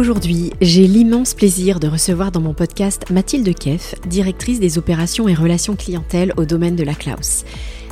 [0.00, 5.34] Aujourd'hui, j'ai l'immense plaisir de recevoir dans mon podcast Mathilde Keff, directrice des opérations et
[5.34, 7.44] relations clientèle au domaine de la Klaus.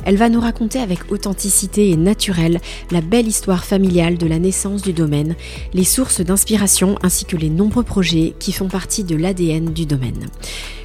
[0.05, 4.81] Elle va nous raconter avec authenticité et naturel la belle histoire familiale de la naissance
[4.81, 5.35] du domaine,
[5.75, 10.25] les sources d'inspiration ainsi que les nombreux projets qui font partie de l'ADN du domaine.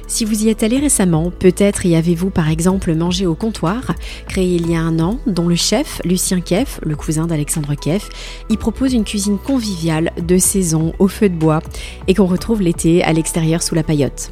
[0.07, 3.95] Si vous y êtes allé récemment, peut-être y avez-vous par exemple mangé au comptoir,
[4.27, 8.09] créé il y a un an, dont le chef, Lucien Keff, le cousin d'Alexandre Keff,
[8.49, 11.59] y propose une cuisine conviviale de saison au feu de bois
[12.07, 14.29] et qu'on retrouve l'été à l'extérieur sous la paillote.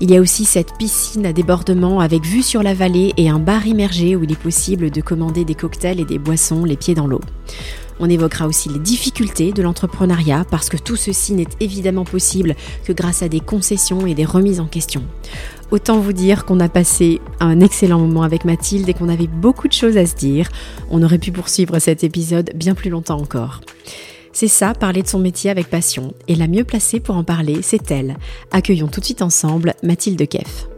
[0.00, 3.38] Il y a aussi cette piscine à débordement avec vue sur la vallée et un
[3.38, 6.94] bar immergé où il est possible de commander des cocktails et des boissons les pieds
[6.94, 7.20] dans l'eau.
[8.00, 12.54] On évoquera aussi les difficultés de l'entrepreneuriat parce que tout ceci n'est évidemment possible
[12.84, 15.04] que grâce à des concessions et des remises en question.
[15.70, 19.68] Autant vous dire qu'on a passé un excellent moment avec Mathilde et qu'on avait beaucoup
[19.68, 20.48] de choses à se dire.
[20.90, 23.60] On aurait pu poursuivre cet épisode bien plus longtemps encore.
[24.32, 26.14] C'est ça, parler de son métier avec passion.
[26.28, 28.16] Et la mieux placée pour en parler, c'est elle.
[28.50, 30.68] Accueillons tout de suite ensemble Mathilde Keff.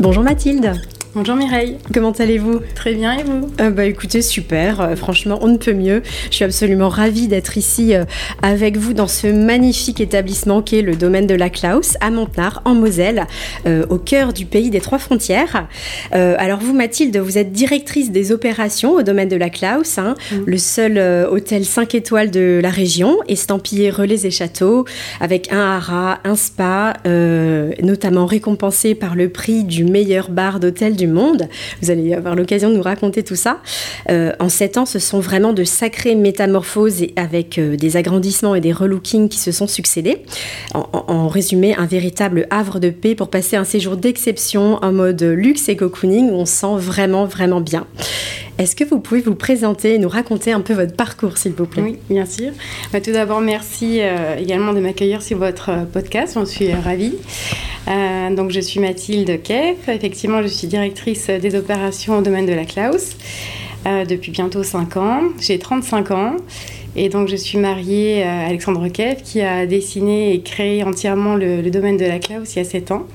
[0.00, 0.80] Bonjour Mathilde.
[1.14, 1.78] Bonjour Mireille.
[1.94, 2.60] Comment allez-vous?
[2.74, 3.48] Très bien et vous?
[3.60, 4.82] Euh, Bah écoutez, super.
[4.82, 6.02] Euh, franchement, on ne peut mieux.
[6.30, 8.04] Je suis absolument ravie d'être ici euh,
[8.42, 12.60] avec vous dans ce magnifique établissement qui est le domaine de la Klaus à Montenard,
[12.66, 13.26] en Moselle,
[13.88, 15.66] au cœur du pays des trois frontières.
[16.12, 20.36] alors vous, Mathilde, vous êtes directrice des opérations au domaine de la Klaus, hein, mm.
[20.46, 24.84] le seul hôtel 5 étoiles de la région, estampillé relais et châteaux,
[25.20, 26.94] avec un haras, un spa,
[27.82, 31.48] notamment récompensé par le prix du meilleur bar d'hôtel du monde.
[31.82, 33.60] Vous allez avoir l'occasion de nous raconter tout ça.
[34.10, 38.60] Euh, en sept ans, ce sont vraiment de sacrées métamorphoses avec euh, des agrandissements et
[38.60, 40.22] des relookings qui se sont succédés.
[40.74, 45.68] En, résumé, un véritable havre de paix pour passer un séjour d'exception en mode luxe
[45.68, 47.86] et cocooning où on sent vraiment, vraiment bien.
[48.58, 51.66] Est-ce que vous pouvez vous présenter et nous raconter un peu votre parcours, s'il vous
[51.66, 51.82] plaît?
[51.82, 52.50] Oui, bien sûr.
[52.92, 56.34] Bah, tout d'abord, merci euh, également de m'accueillir sur votre podcast.
[56.34, 57.14] J'en suis ravie.
[58.36, 59.88] Donc, je suis Mathilde Keff.
[59.88, 63.16] Effectivement, je suis directrice des opérations au domaine de la Klaus
[63.86, 65.22] euh, depuis bientôt 5 ans.
[65.40, 66.36] J'ai 35 ans.
[66.96, 71.60] Et donc, je suis mariée à Alexandre Keff qui a dessiné et créé entièrement le,
[71.60, 73.06] le domaine de la Klaus il y a 7 ans.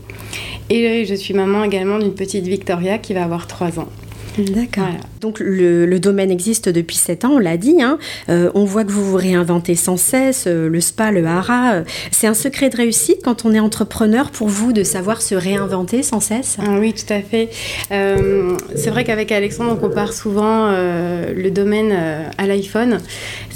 [0.69, 3.89] Et je suis maman également d'une petite Victoria qui va avoir 3 ans.
[4.37, 4.87] D'accord.
[5.21, 7.81] Donc le, domaine existe depuis 7 ans, on l'a dit.
[7.81, 7.97] Hein.
[8.29, 11.75] Euh, on voit que vous vous réinventez sans cesse, euh, le spa, le hara.
[11.75, 15.35] Euh, c'est un secret de réussite quand on est entrepreneur pour vous de savoir se
[15.35, 16.57] réinventer sans cesse?
[16.59, 17.49] Ah Oui, tout à fait.
[17.89, 21.91] c'est vrai qu'avec Alexandre, on compare souvent le domaine
[22.37, 22.99] à l'iPhone.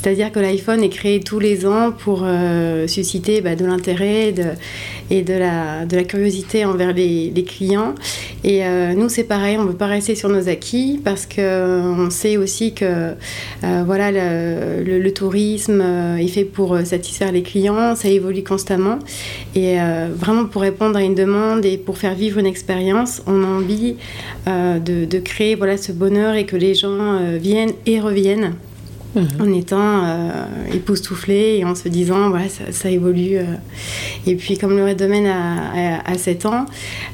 [0.02, 2.25] C'est-à-dire que l'iPhone est créé tous les ans pour
[2.88, 4.34] susciter bah, de l'intérêt
[5.09, 7.96] et de la, curiosité envers les, clients.
[8.44, 8.63] Et
[8.96, 12.38] nous, c'est pareil, on ne veut pas rester sur nos acquis parce que euh, sait
[12.38, 13.13] aussi que
[13.63, 19.00] euh, voilà, le, tourisme euh, est fait pour satisfaire les clients, ça évolue constamment.
[19.56, 19.78] Et
[20.16, 23.96] vraiment pour répondre à une demande et pour faire vivre une expérience, on a envie
[24.46, 28.53] de, de, créer voilà, ce bonheur et que les gens viennent et reviennent.
[29.17, 29.41] Mhm.
[29.41, 30.29] en étant euh,
[30.73, 33.44] époustouflé et en se disant voilà ça, évolue euh.
[34.28, 36.66] et puis comme le domaine a, a, 7 ans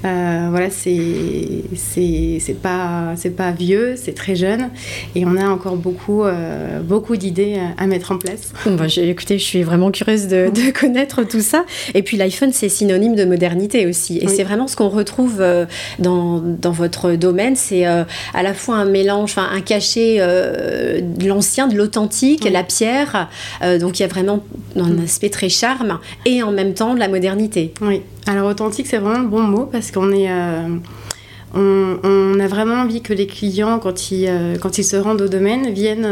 [0.04, 1.00] euh, voilà c'est
[1.76, 4.70] c'est pas c'est pas vieux c'est très jeune.
[5.16, 6.24] Et on a encore beaucoup
[6.84, 8.52] beaucoup d'idées à mettre en place.
[8.66, 11.66] Bon, bah, écoutez je suis vraiment curieuse de, connaître tout ça.
[11.94, 14.18] Et puis l'iPhone c'est synonyme de modernité aussi.
[14.18, 15.44] Et c'est vraiment ce qu'on retrouve
[16.00, 17.56] dans, dans, votre domaine.
[17.56, 18.06] C'est à
[18.44, 23.30] la fois un mélange un cachet de l'ancien de authentique, la pierre.
[23.62, 24.44] Euh, donc il y a vraiment
[24.76, 27.74] un aspect très charme et en même temps de la modernité.
[27.82, 28.02] Oui.
[28.26, 30.32] Alors authentique, c'est vraiment le bon mot parce qu'on est.
[30.32, 30.78] Euh,
[31.56, 35.28] on, a vraiment envie que les clients, quand ils, euh, quand ils se rendent au
[35.28, 36.08] domaine, viennent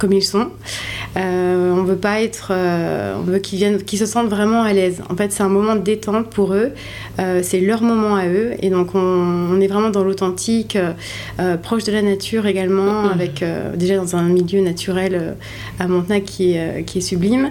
[0.00, 0.48] comme ils sont.
[1.16, 4.72] Euh, on veut pas être, euh, on veut qu'ils viennent, qu'ils se sentent vraiment à
[4.72, 5.02] l'aise.
[5.10, 6.72] En fait, c'est un moment de détente pour eux.
[7.18, 10.78] Euh, c'est leur moment à eux, et donc on, est vraiment dans l'authentique,
[11.62, 13.12] proche de la nature également, mm-hmm.
[13.12, 13.44] avec
[13.76, 15.36] déjà dans un milieu naturel
[15.78, 17.50] à Montenac qui est, qui est sublime.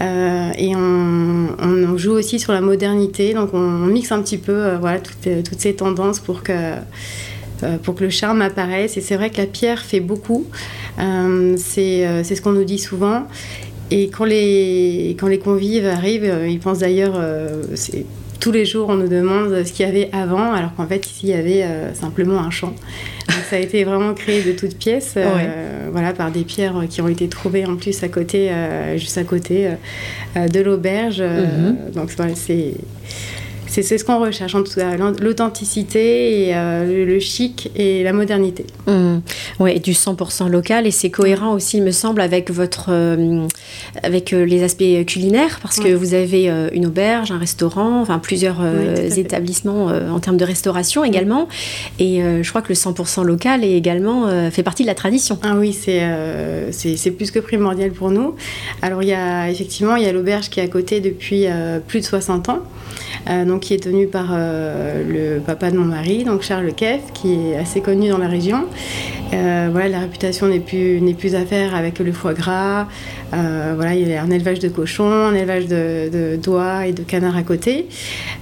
[0.00, 5.42] et on, joue aussi sur la modernité, donc on, mixe un petit peu, voilà, toutes,
[5.42, 6.52] toutes ces tendances pour que
[7.82, 8.96] pour que le charme apparaisse.
[8.96, 10.46] Et c'est vrai que la pierre fait beaucoup.
[10.98, 13.26] Euh, euh, c'est ce qu'on nous dit souvent.
[13.90, 17.20] Et quand les, quand les convives arrivent, euh, ils pensent d'ailleurs,
[18.40, 21.20] tous les jours, on nous demande ce qu'il y avait avant, alors qu'en fait, ici,
[21.24, 21.64] il y avait
[21.94, 22.74] simplement un champ.
[23.28, 25.16] Donc, ça a été vraiment créé de toutes pièces,
[25.90, 28.50] voilà, par des pierres qui ont été trouvées en plus à côté,
[28.96, 29.70] juste à côté
[30.36, 31.20] de l'auberge.
[31.20, 31.94] Mm-hmm.
[31.94, 32.74] Donc, voilà, c'est
[33.68, 38.64] c'est ce qu'on recherche en tout cas, l'authenticité et euh, le, chic et la modernité.
[38.86, 39.18] Mmh.
[39.60, 43.46] Oui, du 100% local et c'est cohérent aussi, il me semble, avec votre, euh,
[44.02, 48.58] avec euh, les aspects culinaires parce que vous avez une auberge, un restaurant, enfin plusieurs
[49.16, 51.48] établissements en termes de restauration également.
[51.98, 55.38] Et je crois que le 100% local est également fait partie de la tradition.
[55.42, 56.02] Ah oui, c'est
[56.70, 58.34] c'est plus que primordial pour nous.
[58.82, 61.46] Alors il y a effectivement il y a l'auberge qui est à côté depuis
[61.86, 62.60] plus de 60 ans.
[63.28, 67.00] Euh, donc, qui est tenu par euh, le papa de mon mari, donc Charles Keff,
[67.12, 68.64] qui est assez connu dans la région.
[69.34, 72.86] Euh, voilà, la réputation n'est plus, n'est plus à faire avec le foie gras.
[73.30, 77.36] voilà, il y a un élevage de cochons, un élevage de, d'oies et de canards
[77.36, 77.86] à côté.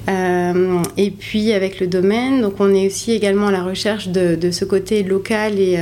[0.09, 4.65] et puis avec le domaine, donc on est aussi également à la recherche de, ce
[4.65, 5.77] côté local et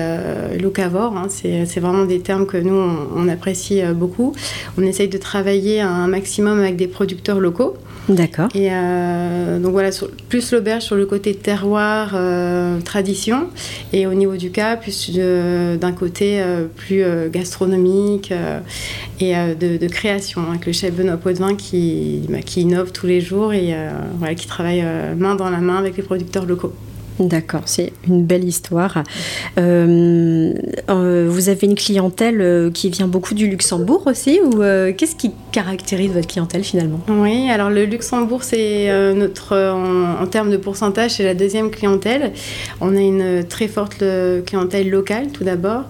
[0.58, 1.14] locavore.
[1.18, 1.26] Hein.
[1.28, 2.80] C'est, vraiment des termes que nous
[3.14, 4.34] on apprécie beaucoup.
[4.78, 7.76] On essaye de travailler un maximum avec des producteurs locaux.
[8.08, 8.48] D'accord.
[8.54, 9.90] Et euh, donc voilà,
[10.28, 13.48] plus l'auberge sur le côté terroir, euh, tradition,
[13.94, 18.32] et au niveau du cas, plus d'un côté euh, plus gastronomique
[19.20, 23.52] et de, création, avec le chef Benoît Potvin qui, bah, qui innove tous les jours
[23.54, 23.74] et
[24.18, 24.84] voilà, qui travaille
[25.16, 26.74] main dans la main avec les producteurs locaux.
[27.20, 29.04] D'accord, c'est une belle histoire.
[29.56, 30.52] Euh,
[30.90, 34.60] euh, vous avez une clientèle euh, qui vient beaucoup du Luxembourg aussi ou
[34.96, 37.00] qu'est-ce qui caractérise votre clientèle finalement?
[37.08, 42.32] Oui, alors le Luxembourg, c'est notre, en, termes de pourcentage, c'est la deuxième clientèle.
[42.80, 44.02] On a une très forte
[44.46, 45.84] clientèle locale tout d'abord.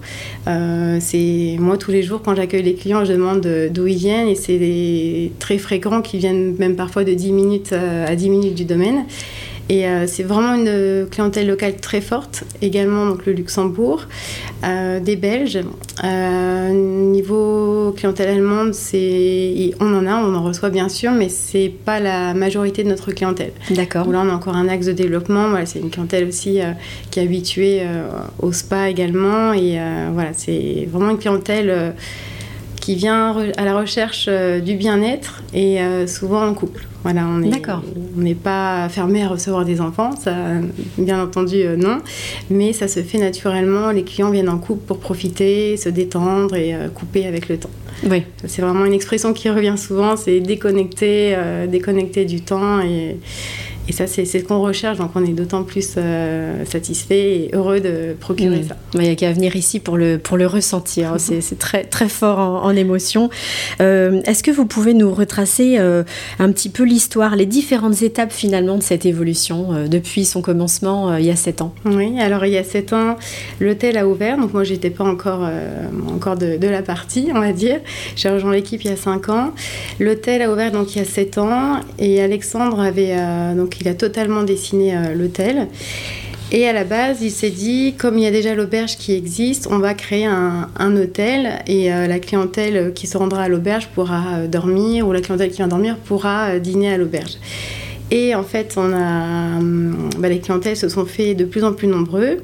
[0.45, 4.35] c'est moi tous les jours quand j'accueille les clients, je demande d'où ils viennent et
[4.35, 9.05] c'est très fréquent qu'ils viennent même parfois de 10 minutes à 10 minutes du domaine.
[9.67, 12.43] Et euh, c'est vraiment une clientèle locale très forte.
[12.61, 14.03] Également donc le Luxembourg,
[14.63, 15.59] euh, des Belges.
[16.03, 21.71] Euh, niveau clientèle allemande, c'est on en a, on en reçoit bien sûr, mais c'est
[21.83, 23.53] pas la majorité de notre clientèle.
[23.71, 24.07] D'accord.
[24.11, 25.49] Là, on a encore un axe de développement.
[25.49, 26.59] Voilà, c'est une clientèle aussi
[27.09, 27.83] qui est habituée
[28.39, 29.53] au spa également.
[29.53, 29.79] Et
[30.13, 31.93] voilà, c'est vraiment une clientèle
[32.85, 34.29] qui vient à la recherche
[34.63, 36.85] du bien-être et souvent en couple.
[37.05, 37.37] Voilà, on
[38.19, 40.33] n'est pas fermé à recevoir des enfants, ça,
[40.97, 41.99] bien entendu euh, non,
[42.49, 43.91] mais ça se fait naturellement.
[43.91, 47.69] Les clients viennent en couple pour profiter, se détendre et euh, couper avec le temps.
[48.09, 48.23] Oui.
[48.47, 53.17] C'est vraiment une expression qui revient souvent, c'est déconnecter, euh, déconnecter du temps et,
[53.87, 57.79] et ça, c'est ce qu'on recherche, donc on est d'autant plus euh, satisfait et heureux
[57.79, 58.67] de procurer mm.
[58.67, 58.77] ça.
[58.95, 61.17] Il n'y a qu'à venir ici pour le, pour le ressentir, hein.
[61.19, 63.29] c'est très, très fort en, émotion.
[63.81, 66.03] Euh, est-ce que vous pouvez nous retracer euh,
[66.39, 71.25] un petit peu l'histoire, les différentes étapes finalement de cette évolution depuis son commencement il
[71.25, 71.73] y a 7 ans?
[71.85, 73.15] Oui, alors il y a 7 ans,
[73.61, 75.47] l'hôtel a ouvert, donc moi j'étais pas encore,
[76.13, 77.79] encore de, de, la partie, on va dire.
[78.15, 79.53] J'ai rejoint l'équipe il y a 5 ans.
[79.99, 83.15] L'hôtel a ouvert donc il y a 7 ans et Alexandre avait
[83.55, 85.67] donc il a totalement dessiné euh, l'hôtel.
[86.51, 89.67] Et à la base, il s'est dit, comme il y a déjà l'auberge qui existe,
[89.71, 94.35] on va créer un, hôtel et euh, la clientèle qui se rendra à l'auberge pourra
[94.35, 97.37] euh, dormir ou la clientèle qui vient dormir pourra dîner à l'auberge.
[98.11, 101.73] Et en fait, on a, hum, bah, les clientèles se sont fait de plus en
[101.73, 102.37] plus nombreux.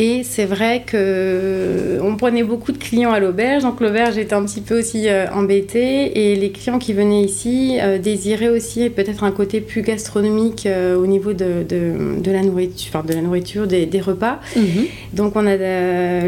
[0.00, 4.44] Et c'est vrai que on prenait beaucoup de clients à l'auberge, donc l'auberge était un
[4.44, 6.30] petit peu aussi euh, embêtée.
[6.30, 10.96] Et les clients qui venaient ici euh, désiraient aussi peut-être un côté plus gastronomique euh,
[10.96, 14.38] au niveau de, de, la nourriture, enfin, de la nourriture des, des repas.
[14.54, 14.86] Mhm.
[15.14, 15.56] Donc on a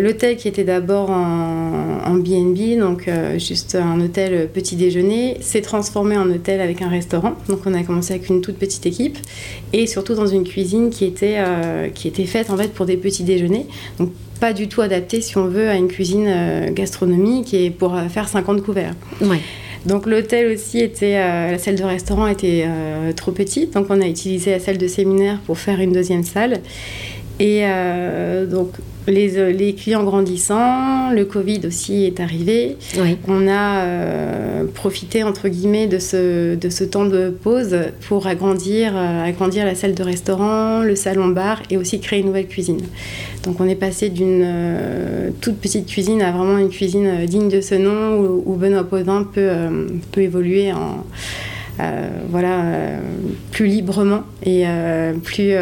[0.00, 6.28] l'hôtel qui était d'abord en BNB, donc juste un hôtel petit déjeuner, s'est transformé en
[6.28, 7.34] hôtel avec un restaurant.
[7.48, 9.18] Donc on a commencé avec une toute petite équipe
[9.72, 11.38] et surtout dans une cuisine qui était,
[11.94, 13.59] qui était faite en fait pour des petits déjeuners
[13.98, 17.94] donc pas du tout adapté, si on veut, à une cuisine euh, gastronomique et pour
[17.94, 18.94] euh, faire 50 couverts.
[19.86, 22.66] Donc l'hôtel aussi était, euh, la salle de restaurant était
[23.16, 26.60] trop petite, donc on a utilisé la salle de séminaire pour faire une deuxième salle.
[27.38, 27.62] Et
[28.50, 28.74] donc
[29.06, 32.76] les, les, clients grandissant, le Covid aussi est arrivé.
[33.28, 37.76] On a euh, profité, entre guillemets, de ce, de ce temps de pause
[38.08, 42.48] pour agrandir, euh, agrandir la salle de restaurant, le salon-bar et aussi créer une nouvelle
[42.48, 42.80] cuisine.
[43.44, 47.60] Donc on est passé d'une euh, toute petite cuisine à vraiment une cuisine digne de
[47.60, 49.50] ce nom où, où Benoît Potvin peut,
[50.12, 51.59] peut évoluer en euh,
[52.28, 52.98] voilà, euh,
[53.50, 55.52] plus librement et euh, plus,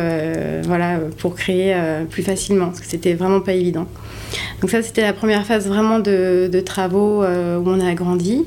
[0.67, 1.75] voilà, pour créer
[2.11, 3.87] plus facilement, parce que c'était vraiment pas évident.
[4.61, 8.45] Donc ça, c'était la première phase vraiment de, travaux où on a agrandi.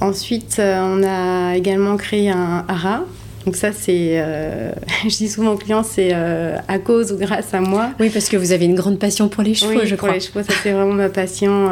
[0.00, 3.04] Ensuite, on a également créé un hara
[3.46, 4.22] Donc ça, c'est,
[5.04, 7.90] je dis souvent aux clients, c'est à cause ou grâce à moi.
[7.98, 10.14] Oui, parce que vous avez une grande passion pour les chevaux, je pour crois.
[10.14, 11.70] les chevaux, ça c'est vraiment ma passion,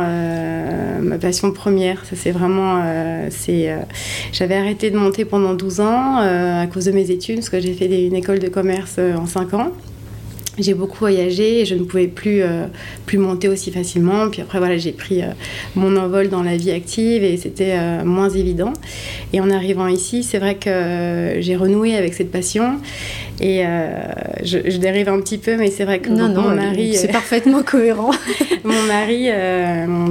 [1.03, 2.05] ma passion première.
[2.07, 2.83] Ça c'est vraiment,
[3.31, 3.77] c'est,
[4.33, 7.75] j'avais arrêté de monter pendant 12 ans à cause de mes études, parce que j'ai
[7.75, 9.73] fait une école de commerce en 5 ans
[10.59, 12.67] j'ai beaucoup voyagé et je ne pouvais plus, euh,
[13.07, 14.29] plus monter aussi facilement.
[14.31, 15.29] Puis après, voilà, j'ai pris euh,
[15.75, 18.73] mon envol dans la vie active et c'était euh, moins évident.
[19.33, 22.79] Et en arrivant ici, c'est vrai que j'ai renoué avec cette passion.
[23.41, 23.63] Et
[24.43, 26.95] je, dérive un petit peu, mais c'est vrai que non, non, mon mari.
[26.95, 28.11] C'est parfaitement cohérent.
[28.65, 29.29] mon mari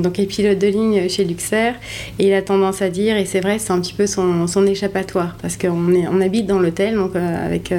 [0.02, 1.76] donc, est pilote de ligne chez Luxair
[2.20, 4.66] et il a tendance à dire, et c'est vrai, c'est un petit peu son, son
[4.66, 7.74] échappatoire parce qu'on on habite dans l'hôtel donc, avec,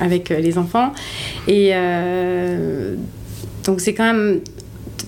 [0.00, 0.92] avec les enfants.
[1.48, 1.70] Et.
[1.72, 2.94] Euh,
[3.68, 4.40] donc c'est quand même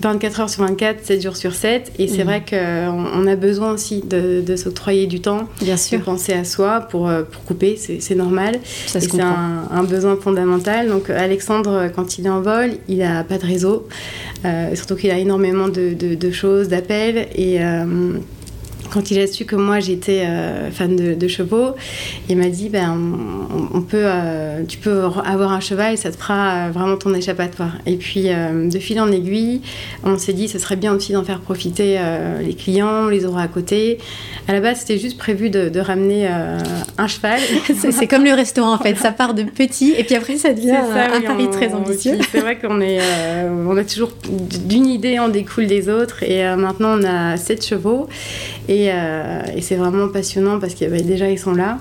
[0.01, 1.93] 24 heures sur 24, 7 jours sur 7.
[1.99, 2.23] Et c'est mhm.
[2.23, 5.99] vrai qu'on on a besoin aussi de, s'octroyer du temps, Bien sûr.
[5.99, 8.59] de penser à soi pour, euh, pour couper, c'est normal.
[8.85, 10.87] C'est un, besoin fondamental.
[10.89, 13.87] Donc Alexandre, quand il est en vol, il n'a pas de réseau.
[14.45, 17.27] Euh, surtout qu'il a énormément de, de choses, d'appels.
[17.35, 17.59] Et
[18.91, 21.75] quand il a su que moi j'étais euh, fan de, chevaux,
[22.29, 22.97] il m'a dit ben,
[23.73, 27.13] on, peut, euh, tu peux avoir un cheval et ça te fera euh, vraiment ton
[27.13, 27.77] échappatoire.
[27.85, 29.61] Et puis de fil en aiguille,
[30.03, 31.97] on s'est dit ce serait bien aussi d'en faire profiter
[32.41, 33.97] les clients, les aura à côté.
[34.47, 37.39] À la base, c'était juste prévu de, ramener un cheval.
[37.91, 40.71] c'est comme le restaurant en fait, ça part de petit et puis après ça devient
[40.71, 42.17] un pari très ambitieux.
[42.31, 42.99] C'est vrai qu'on est,
[43.49, 44.11] on a toujours
[44.65, 48.07] d'une idée on découle des autres et maintenant on a sept chevaux
[48.67, 51.77] et euh, et, c'est vraiment passionnant parce que bah, déjà ils sont là.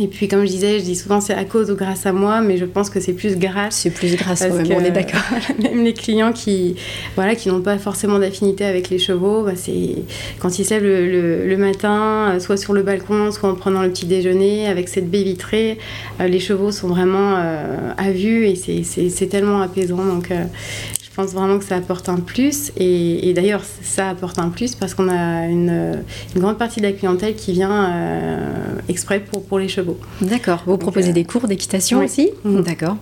[0.00, 2.40] Et puis, comme je disais, je dis souvent c'est à cause ou grâce à moi,
[2.40, 3.74] mais je pense que c'est plus grâce.
[3.74, 5.20] C'est plus grâce, parce on est d'accord.
[5.60, 6.76] Même les clients qui,
[7.16, 9.96] voilà, qui n'ont pas forcément d'affinité avec les chevaux, bah, c'est
[10.38, 13.90] quand ils se lèvent le, matin, euh, soit sur le balcon, soit en prenant le
[13.90, 15.78] petit déjeuner, avec cette baie vitrée,
[16.20, 17.34] euh, les chevaux sont vraiment
[17.96, 20.04] à vue et c'est tellement apaisant.
[20.04, 22.70] Donc, je pense vraiment que ça apporte un plus.
[22.76, 26.04] Et, d'ailleurs, ça apporte un plus parce qu'on a une,
[26.36, 29.98] grande partie de la clientèle qui vient euh, exprès pour, pour les chevaux.
[30.20, 30.62] D'accord.
[30.64, 32.62] Vous proposez euh, des cours d'équitation aussi mhm.
[32.62, 32.96] D'accord.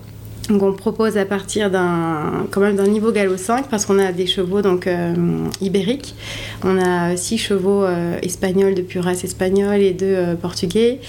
[0.49, 4.13] Donc on propose à partir d'un quand même d'un niveau galop 5 parce qu'on a
[4.13, 5.13] des chevaux donc euh,
[5.59, 6.15] ibériques.
[6.63, 10.99] On a six chevaux euh, espagnols de pure race espagnole et deux euh, portugais.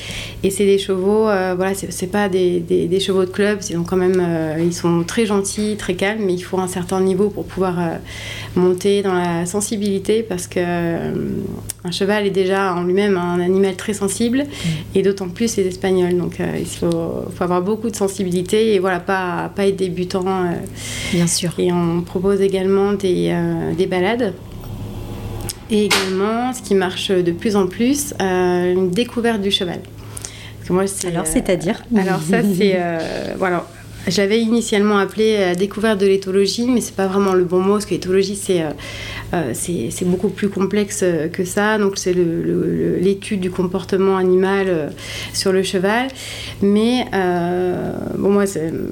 [0.43, 4.25] Et c'est des chevaux voilà c'est pas des, des, chevaux de club, ils quand même
[4.61, 7.77] ils sont très gentils, très calmes, mais il faut un certain niveau pour pouvoir
[8.57, 13.95] monter dans la sensibilité parce que un cheval est déjà en lui-même un animal très
[13.95, 14.99] sensible mmh.
[14.99, 16.17] et d'autant plus les espagnols.
[16.17, 20.25] Donc il faut, faut avoir beaucoup de sensibilité et voilà pas pas, être débutant.
[20.27, 20.53] Euh,
[21.13, 21.55] Bien sûr.
[21.59, 24.35] Et on propose également des, euh, des balades.
[25.71, 29.81] Et également, ce qui marche de plus en plus, euh, une découverte du cheval.
[30.71, 32.79] moi, alors, c'est-à-dire Alors, ça, c'est.
[33.37, 33.67] voilà.
[34.09, 37.87] J'avais initialement appelé la découverte de l'éthologie, mais c'est pas vraiment le bon mot, parce
[37.87, 38.65] que l'éthologie, c'est
[39.35, 41.79] euh, c'est beaucoup plus complexe euh, que ça.
[41.79, 44.89] Donc c'est l'étude du comportement animal euh,
[45.35, 46.09] sur le cheval.
[46.63, 47.05] Mais
[48.17, 48.45] bon, moi,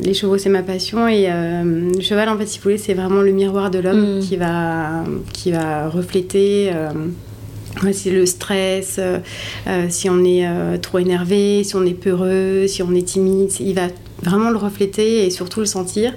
[0.03, 1.09] les chevaux, c'est ma passion.
[1.09, 4.21] Et le cheval, en fait, si vous voulez, c'est vraiment le miroir de l'homme mm.
[4.21, 6.73] qui, va, qui va refléter
[7.93, 9.01] si le stress,
[9.89, 10.47] si on est
[10.81, 13.89] trop énervé, si on est peureux, si on est timide, il va
[14.23, 16.15] vraiment le refléter et surtout le sentir.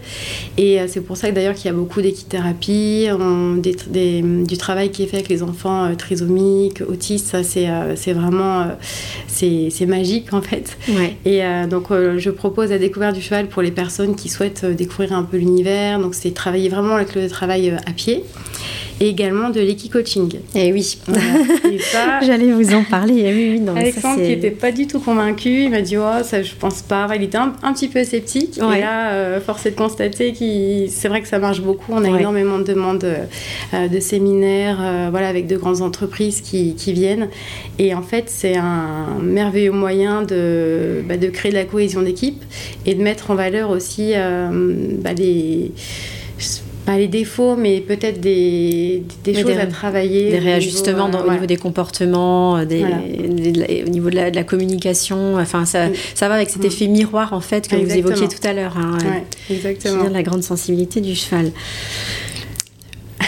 [0.58, 3.08] Et euh, c'est pour ça que d'ailleurs qu'il y a beaucoup d'équithérapie,
[3.62, 8.68] du travail qui est fait avec les enfants euh, trisomiques, autistes, ça c'est euh, vraiment
[9.28, 10.78] c'est magique en fait.
[11.26, 15.24] Et donc je propose la découverte du cheval pour les personnes qui souhaitent découvrir un
[15.24, 16.00] peu l'univers.
[16.00, 18.24] Donc c'est travailler vraiment avec le travail à pied
[19.00, 20.36] et également de l'équi-coaching.
[20.56, 20.98] Et eh oui,
[22.22, 23.24] j'allais vous en parler.
[23.26, 26.44] Eh oui, oui, Alexandre qui n'était pas du tout convaincu, il m'a dit oh, ça
[26.44, 27.08] je pense pas.
[27.16, 28.58] il était un, petit peu sceptique.
[28.58, 31.94] Et là, euh, force est de constater que c'est vrai que ça marche beaucoup.
[31.94, 36.76] On a énormément de demandes euh, de séminaires euh, voilà, avec de grandes entreprises qui,
[36.76, 37.30] qui viennent.
[37.78, 42.44] Et en fait, c'est un merveilleux moyen de, bah, de créer de la cohésion d'équipe
[42.86, 45.72] et de mettre en valeur aussi bah, les
[46.98, 50.32] les défauts, mais peut-être des, des choses à travailler.
[50.32, 55.38] Des réajustements au niveau, au niveau des comportements, euh, au niveau de la, communication.
[55.38, 56.68] Enfin, ça, ça va avec cet mm.
[56.68, 58.78] effet miroir, en fait, que vous évoquiez tout à l'heure.
[58.78, 58.98] Hein,
[59.50, 60.10] exactement.
[60.10, 61.52] la grande sensibilité du cheval.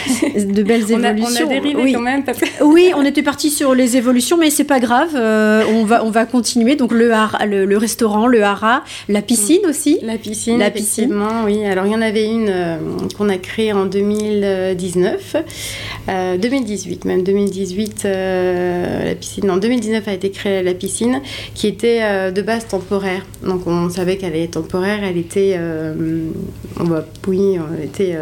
[0.36, 1.46] de belles évolutions.
[1.46, 1.94] On a, dérivé oui.
[1.94, 2.24] quand même.
[2.62, 5.10] oui, on était parti sur les évolutions, mais c'est pas grave.
[5.16, 6.76] on va on va continuer.
[6.76, 7.12] Donc le,
[7.46, 10.00] le, le, restaurant, le hara, la piscine aussi.
[10.02, 11.14] La piscine, la piscine.
[11.46, 11.66] oui.
[11.66, 12.52] Alors il y en avait une
[13.18, 15.36] qu'on a créée en 2019,
[16.08, 18.04] 2018 même 2018.
[18.04, 21.22] la piscine en 2019 a été créée la piscine,
[21.54, 23.26] qui était de base temporaire.
[23.46, 25.00] Donc on savait qu'elle est temporaire.
[25.04, 25.58] Elle était,
[26.80, 28.16] on va, oui, elle était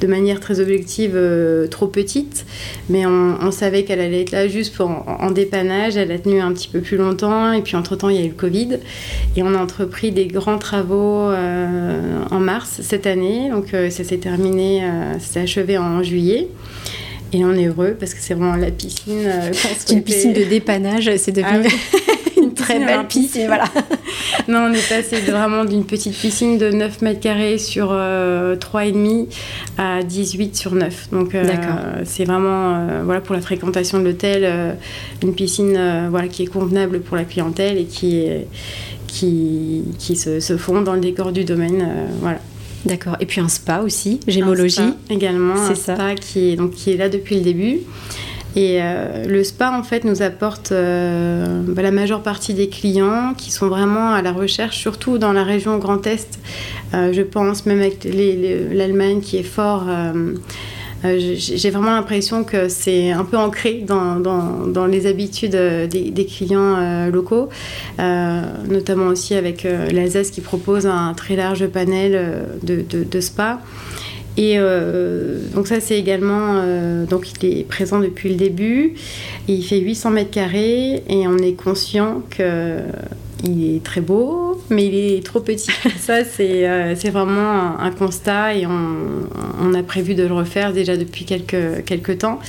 [0.00, 1.07] de manière très objective
[1.70, 2.44] trop petite,
[2.88, 5.96] mais on, savait qu'elle allait être là juste pour en, dépannage.
[5.96, 8.28] Elle a tenu un petit peu plus longtemps, et puis entre-temps, il y a eu
[8.28, 8.78] le Covid.
[9.36, 13.50] Et on a entrepris des grands travaux euh, en mars cette année.
[13.50, 16.48] Donc euh, ça s'est terminé, euh, ça s'est achevé en juillet.
[17.32, 19.30] Et on est heureux parce que c'est vraiment la piscine.
[19.52, 21.68] c'est une piscine de dépannage, c'est devenu.
[21.68, 22.12] Ah
[22.58, 23.46] très belle piscine.
[23.46, 23.64] Voilà.
[24.48, 29.26] non, on est passé vraiment d'une petite piscine de 9 mètres carrés sur euh, 3,5
[29.76, 31.08] à 18 sur 9.
[31.12, 31.44] Donc, euh,
[32.04, 34.72] c'est vraiment, euh, voilà, pour la fréquentation de l'hôtel, euh,
[35.22, 38.46] une piscine voilà, qui est convenable pour la clientèle et qui, est,
[39.06, 41.86] qui, qui se, se fond dans le décor du domaine.
[42.20, 42.38] voilà.
[42.84, 43.16] D'accord.
[43.20, 44.94] Et puis un spa aussi, gémologie.
[45.10, 45.94] également, c'est ça.
[45.94, 47.80] spa qui est, donc, qui est là depuis le début.
[48.56, 53.34] Et euh, le spa, en fait, nous apporte euh, bah, la majeure partie des clients
[53.36, 56.38] qui sont vraiment à la recherche, surtout dans la région Grand Est.
[56.94, 59.84] Euh, je pense même avec l'Allemagne qui est fort.
[61.04, 65.56] J'ai vraiment l'impression que c'est un peu ancré dans, les habitudes
[65.88, 67.50] des, des clients locaux,
[67.98, 73.60] notamment aussi avec l'Alsace qui propose un très large panel de, de, de spas.
[74.38, 78.94] Et euh, donc ça c'est également, euh, donc il est présent depuis le début,
[79.48, 82.78] il fait 800 mètres carrés et on est conscient que
[83.44, 85.70] il est très beau, mais il est trop petit.
[85.98, 88.96] Ça, c'est euh, vraiment un, constat et on,
[89.60, 92.40] on, a prévu de le refaire déjà depuis quelques, quelques temps.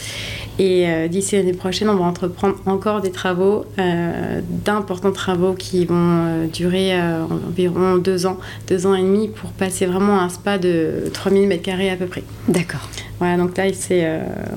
[0.59, 5.85] Et euh, d'ici l'année prochaine, on va entreprendre encore des travaux, euh, d'importants travaux qui
[5.85, 8.37] vont euh, durer environ deux ans,
[8.67, 12.23] deux ans et demi pour passer vraiment un spa de 3000 m2 à peu près.
[12.49, 12.81] D'accord.
[13.19, 14.05] Voilà, donc là, c'est,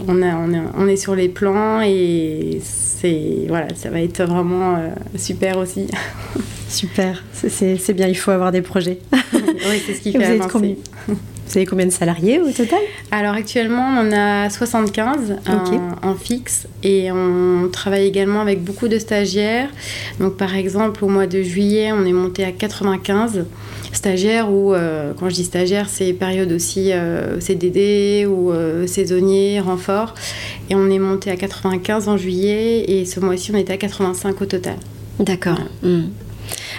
[0.08, 4.22] on, a, on, est, on, est sur les plans et c'est, voilà, ça va être
[4.24, 4.76] vraiment
[5.16, 5.86] super aussi.
[6.68, 8.98] Super, c'est bien, il faut avoir des projets.
[9.12, 10.78] oui, c'est ce qui fait avancer.
[11.52, 12.78] Vous avez combien de salariés au total?
[13.10, 15.36] Alors actuellement, on a 75
[16.02, 19.68] en, fixe et on travaille également avec beaucoup de stagiaires.
[20.18, 23.44] Donc par exemple, au mois de juillet, on est monté à 95
[23.92, 29.60] stagiaires ou euh, quand je dis stagiaires, c'est période aussi euh, CDD ou euh, saisonnier,
[29.60, 30.14] renfort.
[30.70, 34.40] Et on est monté à 95 en juillet et ce mois-ci, on était à 85
[34.40, 34.76] au total.
[35.20, 35.60] D'accord.
[35.82, 36.04] Hmm.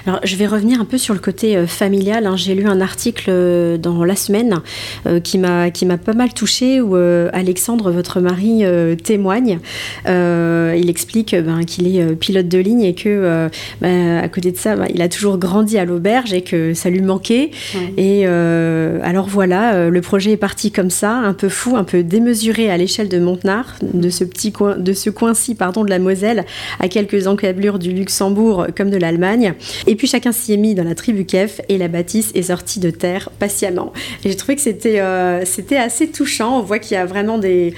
[0.06, 2.28] Alors, je vais revenir un peu sur le côté euh, familial.
[2.28, 2.36] Hein.
[2.36, 4.60] J'ai lu un article euh, dans la semaine
[5.08, 8.64] euh, qui m'a qui m'a pas mal touché où Alexandre, votre mari,
[9.04, 9.60] témoigne.
[10.06, 13.50] il explique ben, qu'il est pilote de ligne et que
[13.82, 16.90] ben, à côté de ça, ben, il a toujours grandi à l'auberge et que ça
[16.90, 17.52] lui manquait.
[17.98, 22.70] Et alors voilà, le projet est parti comme ça, un peu fou, un peu démesuré
[22.70, 26.46] à l'échelle de Montenard, de ce petit coin, de ce coin-ci, pardon, de la Moselle,
[26.80, 29.54] à quelques encablures du Luxembourg comme de l'Allemagne.
[29.88, 32.80] Et puis chacun s'y est mis dans la tribu Kef et la bâtisse est sortie
[32.80, 33.94] de terre patiemment.
[34.24, 36.60] Et j'ai trouvé que c'était euh, c'était assez touchant.
[36.60, 37.74] On voit qu'il y a vraiment des,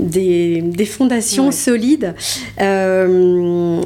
[0.00, 2.14] des, fondations solides.
[2.60, 3.82] Euh,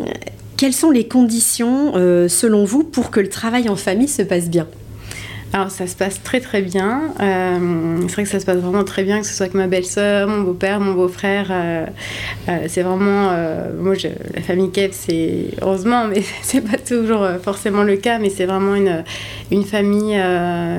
[0.57, 4.49] quelles sont les conditions, euh, selon vous, pour que le travail en famille se passe
[4.49, 4.67] bien?
[5.53, 7.15] Alors ça se passe très très bien.
[7.21, 9.67] Euh, c'est vrai que ça se passe vraiment très bien, que ce soit avec ma
[9.67, 11.47] belle-sœur, mon beau-père, mon beau-frère.
[11.51, 11.87] Euh,
[12.49, 13.33] euh, c'est vraiment,
[13.81, 13.95] moi
[14.35, 18.75] la famille Kev, c'est heureusement, mais c'est pas toujours forcément le cas, mais c'est vraiment
[18.75, 19.05] une,
[19.51, 20.21] une famille,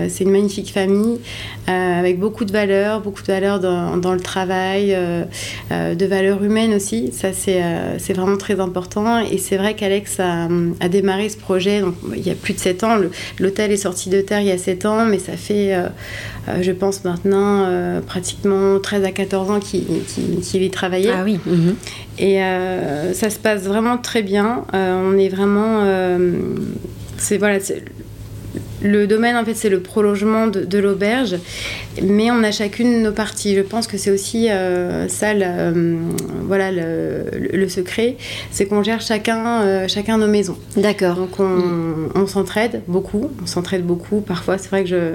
[0.08, 1.20] c'est une magnifique famille
[1.68, 4.96] avec beaucoup de valeurs, beaucoup de valeurs dans, le travail,
[5.72, 7.12] de valeurs humaines aussi.
[7.12, 9.20] Ça c'est vraiment très important.
[9.20, 10.48] Et c'est vrai qu'Alex a,
[10.90, 11.82] démarré ce projet,
[12.16, 12.98] il y a plus de 7 ans.
[13.40, 15.88] L'hôtel est sorti de terre il y a 7 ans, mais ça fait, euh,
[16.48, 21.12] euh, je pense maintenant, euh, pratiquement 13 à 14 ans qu'il y travaillait.
[21.14, 21.40] Ah oui.
[21.46, 21.76] Mhm.
[22.20, 22.40] Et
[23.14, 24.66] ça se passe vraiment très bien.
[24.74, 25.86] on est vraiment.
[27.18, 27.60] c'est voilà,
[28.82, 31.36] le domaine, en fait, c'est le prolongement de, l'auberge,
[32.02, 33.56] mais on a chacune nos parties.
[33.56, 35.34] Je pense que c'est aussi euh, ça,
[36.44, 38.16] voilà, le, secret,
[38.52, 40.58] c'est qu'on gère chacun, euh, chacun nos maisons.
[40.78, 41.16] D'accord.
[41.16, 44.22] Donc on, s'entraide beaucoup, on s'entraide beaucoup.
[44.22, 45.14] Parfois, c'est vrai que je,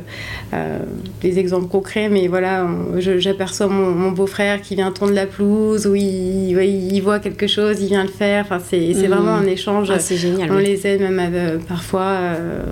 [0.53, 0.79] euh,
[1.23, 2.67] des exemples concrets, mais voilà,
[2.99, 7.89] j'aperçois mon, beau-frère qui vient tondre la pelouse, ou il, il, voit quelque chose, il
[7.89, 8.45] vient le faire.
[8.45, 9.07] Enfin, c'est, mm.
[9.07, 9.91] vraiment un échange.
[9.91, 10.53] Ah, c'est génial.
[10.53, 12.19] On les aide même parfois,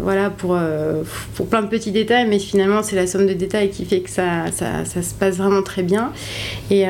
[0.02, 0.56] voilà, pour
[1.34, 4.10] pour plein de petits détails, mais finalement, c'est la somme de détails qui fait que
[4.10, 6.12] ça, ça, se passe vraiment très bien.
[6.70, 6.84] Et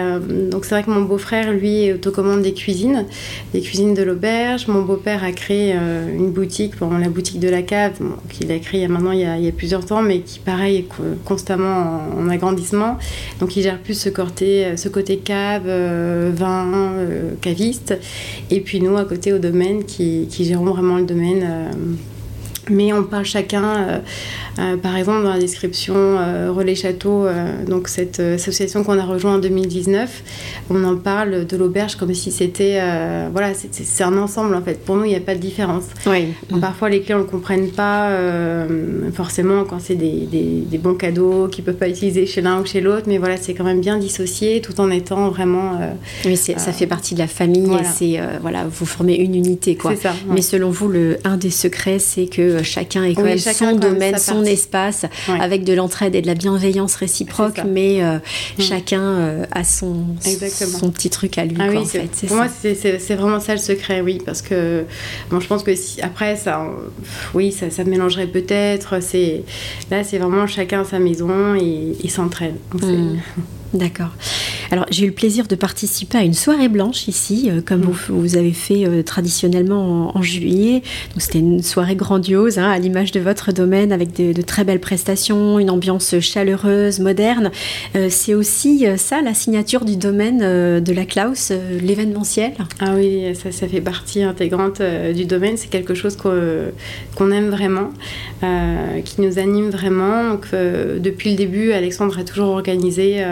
[0.51, 3.07] donc, c'est vrai que mon beau-frère, lui, autocommande des cuisines,
[3.53, 4.69] des cuisines de l'auberge.
[4.69, 7.93] Mon beau-père a créé une boutique, la boutique de la cave,
[8.29, 10.77] qu'il a créé maintenant il y a, il y a, plusieurs temps, mais qui, pareil,
[10.77, 10.89] est
[11.25, 12.99] constamment en, agrandissement.
[13.41, 15.67] Donc, il gère plus ce côté, ce côté cave,
[16.33, 16.93] vin,
[17.41, 17.95] caviste.
[18.51, 21.47] Et puis, nous, à côté, au domaine, qui, qui gérons vraiment le domaine
[22.71, 23.99] mais on parle chacun, euh,
[24.59, 27.27] euh, par exemple, dans la description euh, Relais Château,
[27.67, 30.23] donc cette association qu'on a rejoint en 2019,
[30.71, 32.81] on en parle de l'auberge comme si c'était.
[33.33, 34.85] voilà, c'est un ensemble en fait.
[34.85, 35.85] Pour nous, il n'y a pas de différence.
[36.07, 36.29] Oui.
[36.61, 38.11] parfois, les clients ne comprennent pas
[39.13, 42.67] forcément quand c'est des, des, bons cadeaux qu'ils ne peuvent pas utiliser chez l'un ou
[42.67, 45.79] chez l'autre, mais voilà, c'est quand même bien dissocié tout en étant vraiment.
[46.25, 47.83] oui, ça fait partie de la famille voilà.
[47.83, 48.21] et c'est.
[48.41, 49.95] voilà, vous formez une unité quoi.
[49.97, 53.77] Ça, Mais selon vous, le, un des secrets, c'est que chacun est quand même son
[53.77, 58.19] domaine, son espace, avec de l'entraide et de la bienveillance réciproque, mais euh,
[58.59, 58.63] mm.
[58.63, 61.57] chacun euh, a son, son petit truc à lui.
[61.59, 64.85] Ah en fait, pour moi, c'est vraiment ça le secret, oui, parce que
[65.31, 66.67] bon, je pense que si, après, ça,
[67.35, 68.97] oui, ça, ça mélangerait peut-être.
[69.91, 72.57] Là, c'est vraiment chacun à sa maison et il s'entraîne.
[73.73, 73.79] Mm.
[73.79, 74.11] D'accord.
[74.73, 77.95] Alors, j'ai eu le plaisir de participer à une soirée blanche ici, euh, comme vous,
[78.09, 80.83] vous, avez fait euh, traditionnellement en, juillet.
[81.13, 84.81] Donc, c'était une soirée grandiose, hein, à l'image de votre domaine, avec de, très belles
[84.81, 87.51] prestations, une ambiance chaleureuse, moderne.
[87.97, 90.39] Euh, c'est aussi ça, la signature du domaine
[90.81, 94.81] de la Klaus, l'événementiel Ah oui, ça, ça fait partie intégrante
[95.15, 95.59] du domaine.
[95.59, 97.91] C'est quelque chose qu'on aime vraiment,
[99.05, 100.31] qui nous anime vraiment.
[100.31, 103.23] Donc, depuis le début, Alexandre a toujours organisé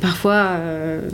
[0.00, 1.08] parfois, euh,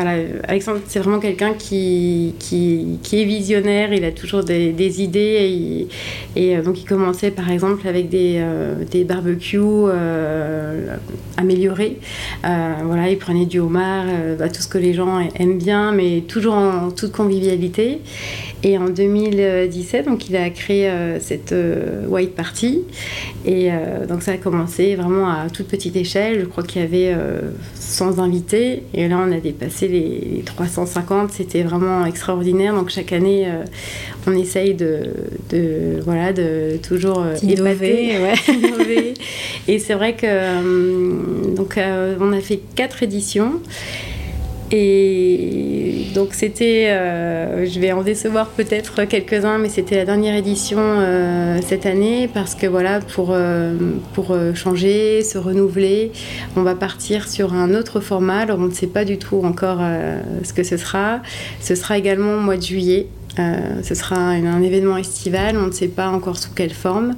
[0.00, 5.88] Alexandre, c'est vraiment quelqu'un qui, est visionnaire, il a toujours des, idées.
[6.36, 9.90] Et, euh, donc, il commençait par exemple avec des, euh, barbecues
[11.36, 11.98] améliorés.
[12.42, 14.06] voilà, il prenait du homard,
[14.38, 18.00] bah, tout ce que les gens aiment bien, mais toujours en toute convivialité.
[18.62, 21.54] Et en 2017, donc, il a créé cette
[22.08, 22.80] White Party.
[23.44, 23.68] Et
[24.08, 26.40] donc, ça a commencé vraiment à toute petite échelle.
[26.40, 27.14] Je crois qu'il y avait
[27.74, 28.82] 100 invités.
[28.94, 31.32] Et là, on a dépassé les, 350.
[31.32, 32.74] C'était vraiment extraordinaire.
[32.74, 33.64] Donc, chaque année, euh,
[34.26, 35.10] on essaye de,
[36.04, 39.14] voilà, de toujours euh, innover.
[39.68, 43.60] Et c'est vrai que euh, donc, on a fait quatre éditions.
[44.72, 50.78] Et donc c'était, euh, je vais en décevoir peut-être quelques-uns, mais c'était la dernière édition
[50.80, 53.76] euh, cette année parce que voilà, pour, euh,
[54.14, 56.12] pour changer, se renouveler,
[56.56, 58.38] on va partir sur un autre format.
[58.38, 59.80] Alors on ne sait pas du tout encore
[60.42, 61.20] ce que ce sera.
[61.60, 63.06] Ce sera également au mois de juillet.
[63.38, 67.14] Euh, ce sera un, événement estival, on ne sait pas encore sous quelle forme.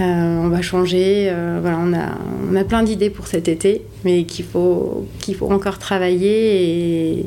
[0.00, 1.28] Euh, on va changer.
[1.30, 2.18] Euh, voilà, on a,
[2.50, 7.26] on a plein d'idées pour cet été, mais qu'il faut, qu'il faut encore travailler et,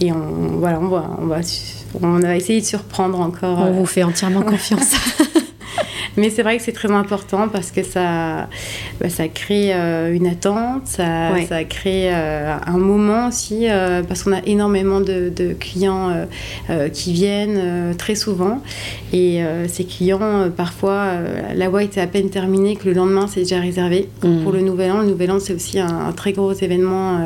[0.00, 1.40] et on, voilà, on va, on va,
[2.00, 3.58] on va essayer de surprendre encore.
[3.58, 4.94] On vous fait entièrement confiance.
[6.16, 8.48] Mais c'est vrai que c'est très important parce que ça,
[9.00, 14.22] bah, ça crée euh, une attente, ça, ça crée euh, un moment aussi, euh, parce
[14.22, 16.10] qu'on a énormément de, clients
[16.92, 18.60] qui viennent très souvent.
[19.12, 21.12] Et ces clients, parfois,
[21.54, 24.08] la white est à peine terminée que le lendemain, c'est déjà réservé.
[24.20, 27.20] Pour le Nouvel An, le Nouvel An, c'est aussi un, très gros événement.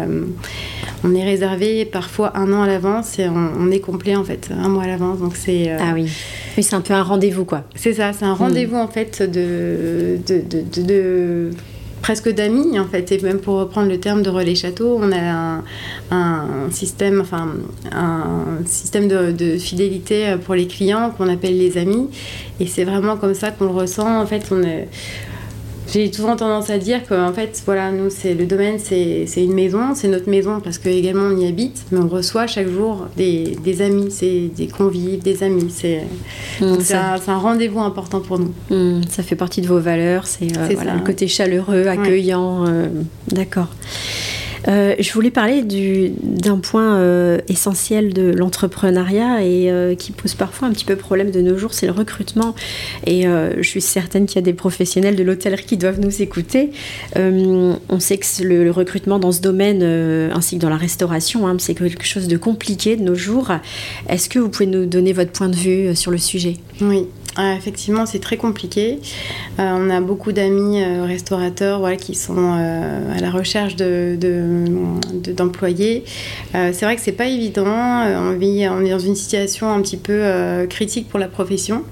[1.04, 4.68] on est réservé parfois un an à l'avance et on, est complet en fait, un
[4.68, 5.18] mois à l'avance.
[5.18, 5.70] Donc c'est.
[5.70, 6.08] ah oui.
[6.56, 7.64] Oui, c'est un peu un rendez-vous quoi.
[7.74, 10.20] C'est ça, c'est un rendez-vous en fait de,
[12.02, 13.12] presque d'amis en fait.
[13.12, 15.62] Et même pour reprendre le terme de relais château on a
[16.10, 17.54] un, système enfin
[17.92, 22.08] un système de, fidélité pour les clients qu'on appelle les amis.
[22.60, 24.20] Et c'est vraiment comme ça qu'on le ressent.
[24.20, 24.62] En fait on
[25.92, 29.54] j'ai souvent tendance à dire que en fait, voilà, nous, c'est le domaine, c'est une
[29.54, 33.06] maison, c'est notre maison parce que également on y habite, mais on reçoit chaque jour
[33.16, 35.70] des, des amis, c'est des convives, des amis.
[35.70, 36.02] C'est
[36.60, 38.52] mmh, un, un rendez-vous important pour nous.
[38.70, 42.66] Mmh, ça fait partie de vos valeurs, c'est euh, voilà, le côté chaleureux, accueillant.
[42.66, 42.88] Euh,
[43.28, 43.68] d'accord.
[44.68, 50.68] Euh, je voulais parler d'un point euh, essentiel de l'entrepreneuriat et euh, qui pose parfois
[50.68, 52.54] un petit peu problème de nos jours, c'est le recrutement.
[53.06, 56.70] Et je suis certaine qu'il y a des professionnels de l'hôtellerie qui doivent nous écouter.
[57.14, 59.82] on sait que le, recrutement dans ce domaine,
[60.32, 63.50] ainsi que dans la restauration, hein, c'est quelque chose de compliqué de nos jours.
[64.08, 66.54] Est-ce que vous pouvez nous donner votre point de vue sur le sujet?
[66.80, 67.06] Oui.
[67.38, 68.98] Ah, effectivement, c'est très compliqué.
[69.58, 76.04] Euh, on a beaucoup d'amis euh, restaurateurs qui sont euh, à la recherche d'employés.
[76.54, 77.66] De, c'est vrai que c'est pas évident.
[77.66, 81.82] On, vit, on est dans une situation un petit peu critique pour la profession.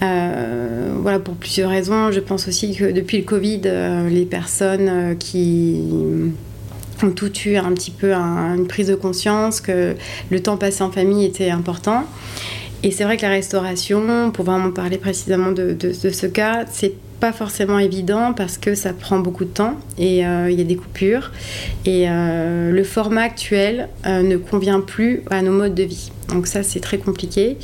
[0.00, 2.12] voilà, pour plusieurs raisons.
[2.12, 3.62] Je pense aussi que depuis le Covid,
[4.08, 5.82] les personnes qui
[7.02, 9.96] ont tout eu un petit peu une prise de conscience que
[10.30, 12.04] le temps passé en famille était important.
[12.82, 16.94] Et c'est vrai que la restauration, pour vraiment parler précisément de, de, ce cas, c'est
[17.18, 20.64] pas forcément évident parce que ça prend beaucoup de temps et euh, il y a
[20.64, 21.32] des coupures.
[21.84, 26.12] Et euh, le format actuel euh, ne convient plus à nos modes de vie.
[26.28, 27.56] Donc ça, c'est très compliqué.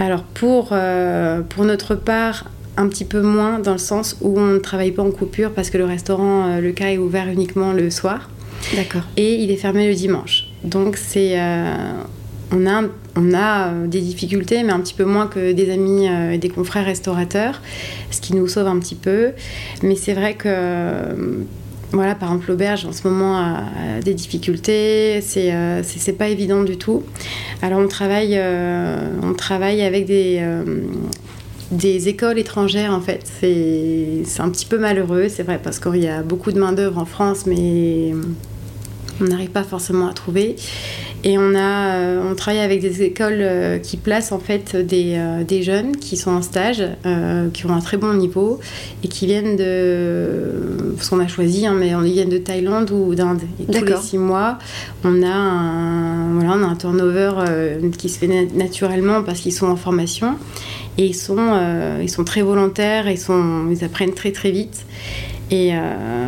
[0.00, 4.58] Alors pour, pour notre part, un petit peu moins dans le sens où on ne
[4.58, 8.30] travaille pas en coupure parce que le restaurant, le cas est ouvert uniquement le soir.
[8.74, 9.02] D'accord.
[9.16, 10.46] Et il est fermé le dimanche.
[10.64, 11.36] Donc c'est
[12.52, 12.82] on a,
[13.16, 16.38] on a euh, des difficultés, mais un petit peu moins que des amis euh, et
[16.38, 17.60] des confrères restaurateurs,
[18.10, 19.32] ce qui nous sauve un petit peu.
[19.82, 21.14] Mais c'est vrai que, euh,
[21.92, 23.62] voilà, par exemple, l'auberge en ce moment a,
[24.02, 27.02] des difficultés, c'est c'est pas évident du tout.
[27.62, 28.38] Alors on travaille,
[29.22, 30.42] on travaille avec des
[31.70, 33.22] des écoles étrangères en fait.
[33.40, 37.06] C'est un petit peu malheureux, c'est vrai, parce qu'il y a beaucoup de main-d'œuvre en
[37.06, 38.12] France, mais
[39.20, 40.56] on n'arrive pas forcément à trouver.
[41.24, 45.14] Et on, a, euh, on travaille avec des écoles euh, qui placent en fait des,
[45.16, 46.82] euh, des jeunes qui sont en stage,
[47.52, 48.60] qui ont un très bon niveau
[49.02, 50.96] et qui viennent de.
[51.00, 53.42] ce qu'on a choisi, hein, mais ils viennent de Thaïlande ou d'Inde.
[53.60, 54.58] Et tous les six mois,
[55.04, 57.32] on a un, voilà, on a un turnover
[57.96, 60.36] qui se fait naturellement parce qu'ils sont en formation.
[60.98, 61.60] Et ils sont,
[62.00, 64.84] ils sont très volontaires, ils, sont, ils apprennent très très vite.
[65.50, 65.72] Et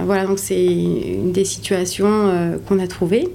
[0.06, 3.28] voilà, donc c'est une des situations qu'on a trouvées.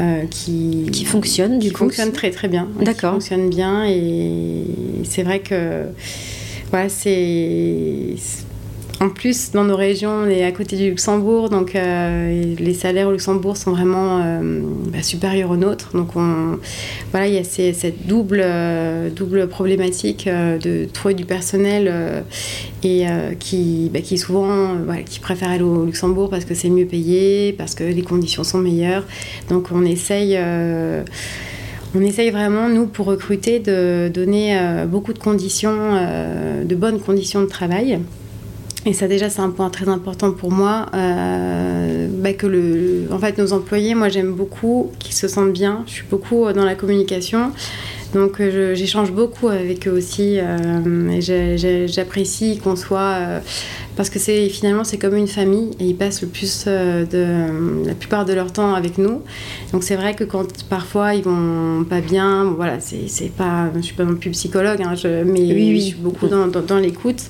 [0.00, 4.64] Euh, qui, qui fonctionne du coup fonctionne très très bien d'accord fonctionne bien et
[5.04, 5.84] c'est vrai que
[6.70, 8.16] voilà c'est
[9.00, 13.08] en plus, dans nos régions, on est à côté du Luxembourg, donc euh, les salaires
[13.08, 14.60] au Luxembourg sont vraiment euh,
[14.92, 15.90] bah, supérieurs aux nôtres.
[15.94, 16.58] Donc on,
[17.10, 22.24] voilà, il y a cette double, euh, double problématique de trouver du personnel
[22.84, 23.06] et
[23.40, 24.76] qui, bah, qui souvent
[25.06, 28.58] qui préfèrent aller au Luxembourg parce que c'est mieux payé, parce que les conditions sont
[28.58, 29.04] meilleures.
[29.48, 30.38] Donc on essaye
[31.96, 36.00] on essaye vraiment, nous, pour recruter, de donner beaucoup de conditions,
[36.64, 38.00] de bonnes conditions de travail.
[38.86, 43.18] Et ça déjà c'est un point très important pour moi, euh, bah, que le, en
[43.18, 45.84] fait nos employés, moi j'aime beaucoup qu'ils se sentent bien.
[45.86, 47.50] Je suis beaucoup dans la communication
[48.14, 53.40] donc euh, j'échange beaucoup avec eux aussi euh, et j'apprécie qu'on soit euh,
[53.96, 57.94] parce que c'est finalement c'est comme une famille et ils passent le plus de la
[57.94, 59.20] plupart de leur temps avec nous.
[59.72, 63.94] Donc c'est vrai que quand parfois ils vont pas bien, voilà, c'est pas, je suis
[63.94, 64.94] pas non plus psychologue, hein,
[65.26, 67.22] mais oui, je suis beaucoup dans, dans, l'écoute.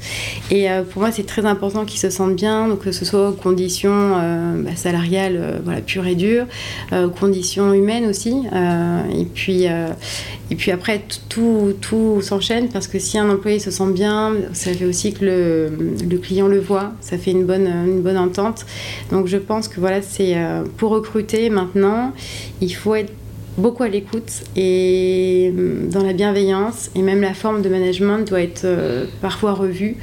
[0.51, 3.33] Et pour moi c'est très important qu'ils se sentent bien, donc que ce soit aux
[3.33, 4.17] conditions
[4.57, 6.47] bah, salariales, voilà, pures et dures,
[6.93, 8.35] aux conditions humaines aussi,
[9.15, 9.67] et puis
[10.51, 14.73] et puis après, tout, tout s'enchaîne parce que si un employé se sent bien, ça
[14.73, 15.73] fait aussi que le,
[16.09, 18.67] le client le voit, ça fait une bonne, une bonne entente.
[19.11, 22.13] Donc je pense que voilà, c'est euh, pour recruter maintenant,
[22.61, 23.13] il faut être
[23.57, 28.43] beaucoup à l'écoute et euh, dans la bienveillance et même la forme de management doit
[28.43, 29.97] être euh, parfois revue.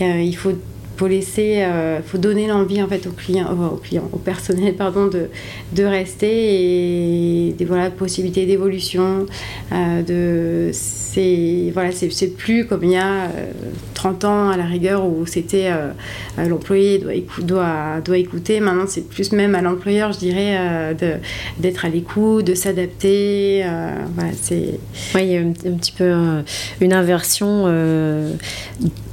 [0.00, 0.52] il faut
[0.96, 5.06] faut laisser, euh, faut donner l'envie en fait aux clients, aux clients, au personnel pardon
[5.06, 5.28] de,
[5.72, 9.26] de rester et des voilà possibilités d'évolution.
[9.72, 10.70] Euh, de
[11.12, 13.28] c'est voilà c'est plus comme il y a
[13.94, 15.70] 30 euh, ans à la rigueur où c'était
[16.38, 18.60] l'employé doit, doit, doit écouter.
[18.60, 20.94] Maintenant c'est plus même à l'employeur je dirais
[21.58, 23.64] d'être à l'écoute, de s'adapter.
[24.14, 24.78] voilà c'est.
[25.14, 26.12] Oui, il y a un, un petit peu
[26.80, 27.66] une inversion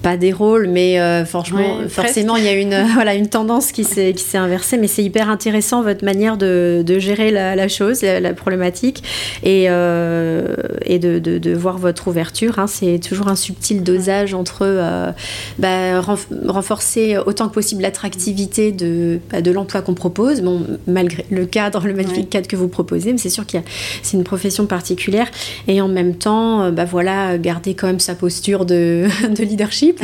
[0.02, 3.84] pas des rôles, mais euh, franchement, forcément, il y a une, voilà, une tendance qui
[3.84, 4.78] s'est, inversée.
[4.78, 9.04] Mais c'est hyper intéressant, votre manière de, de gérer la, chose, la, problématique,
[9.44, 12.60] et, euh, et de, de, voir votre ouverture.
[12.60, 12.68] Hein.
[12.68, 15.12] C'est toujours un subtil dosage entre euh,
[15.58, 21.46] bah, renforcer autant que possible l'attractivité de, bah, de l'emploi qu'on propose, bon, malgré le
[21.46, 23.58] cadre, le magnifique cadre que vous proposez, mais c'est sûr que
[24.04, 25.28] c'est une profession particulière,
[25.68, 30.00] et en même temps, bah, voilà, garder quand même sa posture de, de leadership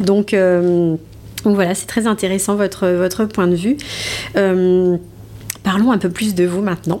[0.00, 0.96] donc, euh,
[1.44, 3.76] donc voilà, c'est très intéressant votre, votre point de vue.
[4.36, 4.96] Euh,
[5.62, 7.00] parlons un peu plus de vous maintenant.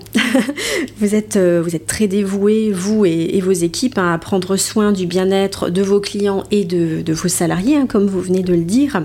[0.98, 5.06] vous, êtes, euh, vous êtes très dévoué, vous et, vos équipes, à prendre soin du
[5.06, 9.04] bien-être de vos clients et de, vos salariés, hein, comme vous venez de le dire.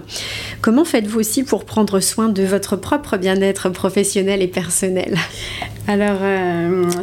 [0.62, 5.18] Comment faites-vous aussi pour prendre soin de votre propre bien-être professionnel et personnel?
[5.88, 6.20] Alors,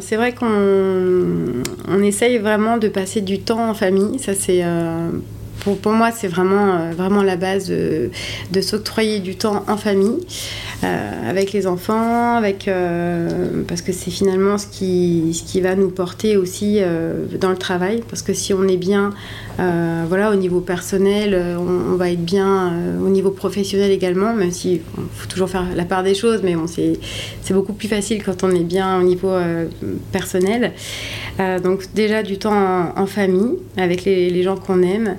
[0.01, 4.19] c'est vrai qu'on on essaye vraiment de passer du temps en famille.
[4.19, 4.63] Ça, c'est
[5.65, 8.11] pour, moi, c'est vraiment, vraiment la base de,
[8.61, 10.21] s'octroyer du temps en famille,
[10.83, 12.69] avec les enfants, avec,
[13.69, 16.81] parce que c'est finalement ce qui, ce qui va nous porter aussi
[17.41, 18.03] dans le travail.
[18.09, 19.13] Parce que si on est bien
[19.57, 22.73] voilà, au niveau personnel, on, va être bien
[23.03, 24.83] au niveau professionnel également, même si
[25.15, 26.99] faut toujours faire la part des choses, mais bon, c'est
[27.55, 29.33] beaucoup plus facile quand on est bien au niveau
[30.13, 30.73] personnel.
[31.41, 35.17] Euh, donc déjà du temps en, famille avec les, gens qu'on aime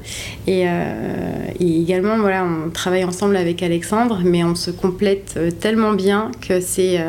[0.47, 5.51] et, euh, et, également voilà on travaille ensemble avec Alexandre mais on se complète euh,
[5.51, 6.99] tellement bien que c'est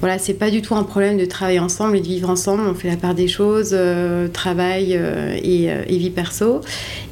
[0.00, 2.62] voilà c'est pas du tout un problème de travailler ensemble et de vivre ensemble.
[2.66, 3.76] On fait la part des choses
[4.32, 6.60] travail et, et, vie perso.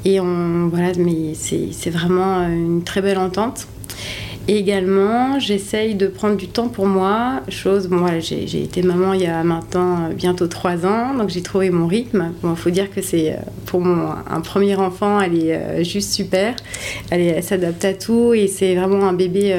[0.05, 3.67] Et on voilà mais c'est vraiment une très belle entente
[4.49, 7.43] également, j'essaye de prendre du temps pour moi.
[7.49, 11.43] Chose, bon, j'ai été maman il y a maintenant euh, bientôt trois ans, donc j'ai
[11.43, 12.33] trouvé mon rythme.
[12.45, 16.13] Il faut dire que c'est euh, pour mon, un premier enfant, elle est euh, juste
[16.13, 16.55] super.
[17.11, 19.57] Elle s'adapte à tout et c'est vraiment un bébé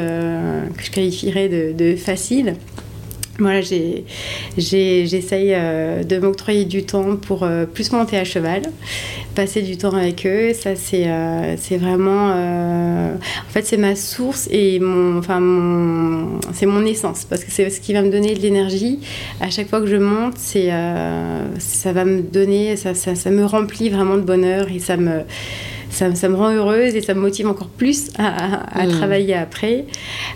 [0.77, 2.55] que je qualifierais de facile.
[3.39, 8.63] Voilà, j'essaye euh, de m'octroyer du temps pour euh, plus monter à cheval,
[9.35, 10.53] passer du temps avec eux.
[10.53, 12.31] Ça, c'est euh, vraiment.
[12.31, 17.69] en fait, c'est ma source et mon, enfin, mon, c'est mon essence parce que c'est
[17.69, 18.99] ce qui va me donner de l'énergie.
[19.39, 20.71] À chaque fois que je monte, c'est
[21.59, 25.21] ça va me donner, ça, ça, ça me remplit vraiment de bonheur et ça me
[25.97, 28.91] ça, me rend heureuse et ça me motive encore plus à, hmm.
[28.91, 29.85] travailler après.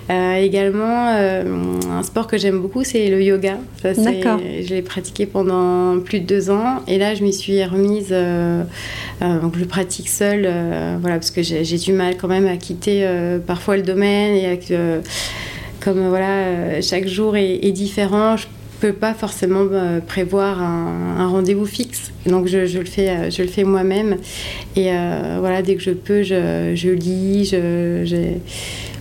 [0.10, 1.43] Euh, également, euh,
[1.91, 3.58] un sport que j'aime beaucoup, c'est le yoga.
[3.84, 4.39] D'accord.
[4.39, 8.10] Je l'ai pratiqué pendant plus de deux ans et là, je m'y suis remise.
[8.12, 8.63] Euh,
[9.21, 10.50] donc, je pratique seule,
[11.00, 13.08] voilà, parce que j'ai du mal quand même à quitter
[13.45, 14.74] parfois le domaine et avec,
[15.80, 18.36] comme voilà, chaque jour est, est différent.
[18.38, 18.47] Je
[18.82, 22.12] peux pas forcément euh, prévoir un, rendez-vous fixe.
[22.26, 24.17] Donc je, le fais, euh, je le fais moi-même.
[24.76, 27.46] Et euh, voilà, dès que je peux, je, je lis.
[27.46, 28.34] Je,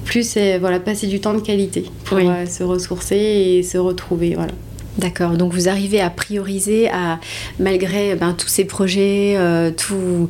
[0.04, 4.34] plus c'est voilà, passer du temps de qualité pour se ressourcer et se retrouver.
[4.34, 4.52] Voilà.
[4.98, 7.20] D'accord, donc vous arrivez à prioriser, à,
[7.58, 9.36] malgré ben, tous ces projets,
[9.76, 10.28] tout,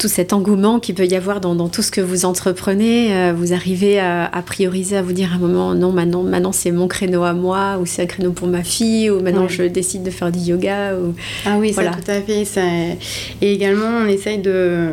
[0.00, 3.52] tout cet engouement qu'il peut y avoir dans, tout ce que vous entreprenez, euh, vous
[3.52, 7.22] arrivez à, prioriser, à vous dire à un moment, non, maintenant, maintenant c'est mon créneau
[7.22, 10.32] à moi, ou c'est un créneau pour ma fille, ou maintenant je décide de faire
[10.32, 10.94] du yoga.
[10.96, 11.14] Ou...
[11.44, 11.92] Ah oui, voilà.
[11.92, 12.46] ça tout à fait.
[12.46, 12.62] Ça...
[13.42, 14.90] Et également, on essaye de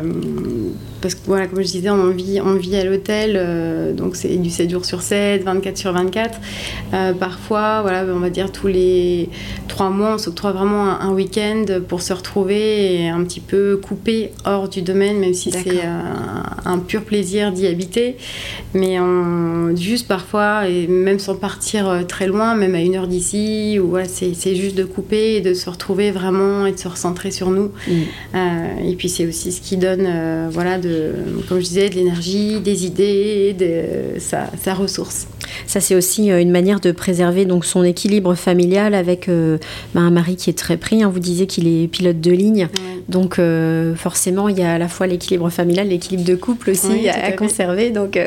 [1.00, 4.36] parce que voilà, comme je disais, on vit, on vit à l'hôtel, euh, donc c'est
[4.36, 6.40] du 7 jours sur 7, 24 sur 24.
[6.92, 9.28] Euh, parfois, voilà, on va dire tous les
[9.68, 14.30] trois mois, on s'octroie vraiment un, week-end pour se retrouver et un petit peu couper
[14.44, 18.16] hors du domaine, même si c'est un, pur plaisir d'y habiter.
[18.74, 23.08] Mais on, juste parfois, et même sans partir euh, très loin, même à une heure
[23.08, 26.88] d'ici, ou voilà, c'est juste de couper et de se retrouver vraiment et de se
[26.88, 27.70] recentrer sur nous.
[27.88, 28.84] Mm.
[28.84, 30.08] et puis c'est aussi ce qui donne,
[30.50, 31.12] voilà, de
[31.48, 35.26] comme je disais, de l'énergie, des idées, de sa, ressource.
[35.66, 39.58] Ça, c'est aussi euh, une manière de préserver donc son équilibre familial avec euh,
[39.94, 41.02] bah, un mari qui est très pris.
[41.02, 41.10] Hein.
[41.10, 42.68] Vous disiez qu'il est pilote de ligne.
[43.08, 47.08] Donc, euh, forcément, il y a à la fois l'équilibre familial, l'équilibre de couple aussi
[47.08, 47.90] à, conserver.
[47.90, 48.18] Donc.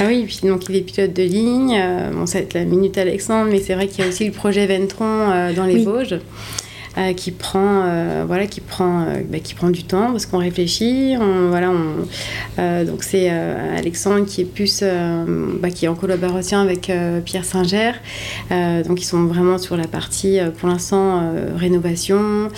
[0.00, 1.82] Ah oui, puis donc il est pilote de ligne.
[2.12, 4.32] bon, ça va être la minute Alexandre, mais c'est vrai qu'il y a aussi le
[4.32, 6.20] projet Ventron dans les Vosges.
[6.98, 10.38] Euh, qui prend euh, voilà qui prend euh, bah, qui prend du temps parce qu'on
[10.38, 14.82] réfléchit voilà on, donc c'est Alexandre qui est plus
[15.60, 16.90] bah, qui est en collaboration avec
[17.24, 17.92] Pierre Singer.
[18.50, 22.48] Donc ils sont vraiment sur la partie pour l'instant rénovation.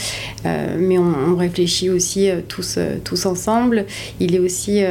[0.44, 3.86] Mais on, réfléchit aussi tous tous ensemble.
[4.20, 4.82] Il est aussi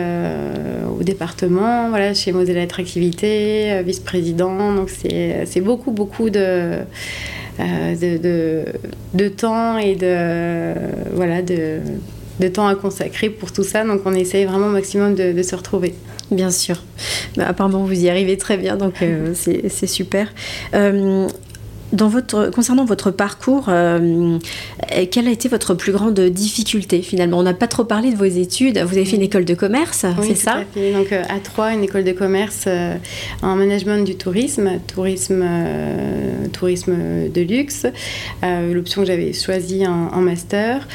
[0.99, 4.73] au département voilà chez Moselle Attractivité vice-président.
[4.73, 6.83] Donc c'est beaucoup beaucoup de
[7.59, 8.65] euh, de,
[9.13, 10.73] de, temps et de,
[11.13, 11.79] voilà, de,
[12.39, 13.83] de, temps à consacrer pour tout ça.
[13.83, 15.93] Donc on essaye vraiment au maximum de, se retrouver.
[16.31, 16.83] Bien sûr.
[17.35, 20.31] Bah, apparemment, vous y arrivez très bien, donc euh, c'est super.
[20.73, 21.27] Euh,
[21.93, 24.37] dans votre, concernant votre parcours, euh,
[25.11, 27.39] quelle a été votre plus grande difficulté finalement?
[27.39, 28.77] On n'a pas trop parlé de vos études.
[28.79, 30.57] Vous avez fait une école de commerce, c'est ça?
[30.57, 30.93] à fait.
[30.93, 32.95] Donc euh, à Troyes, une école de commerce euh,
[33.41, 35.45] en management du tourisme, tourisme,
[36.53, 36.95] tourisme
[37.33, 37.85] de luxe.
[38.43, 40.87] L'option que j'avais choisie en, en master.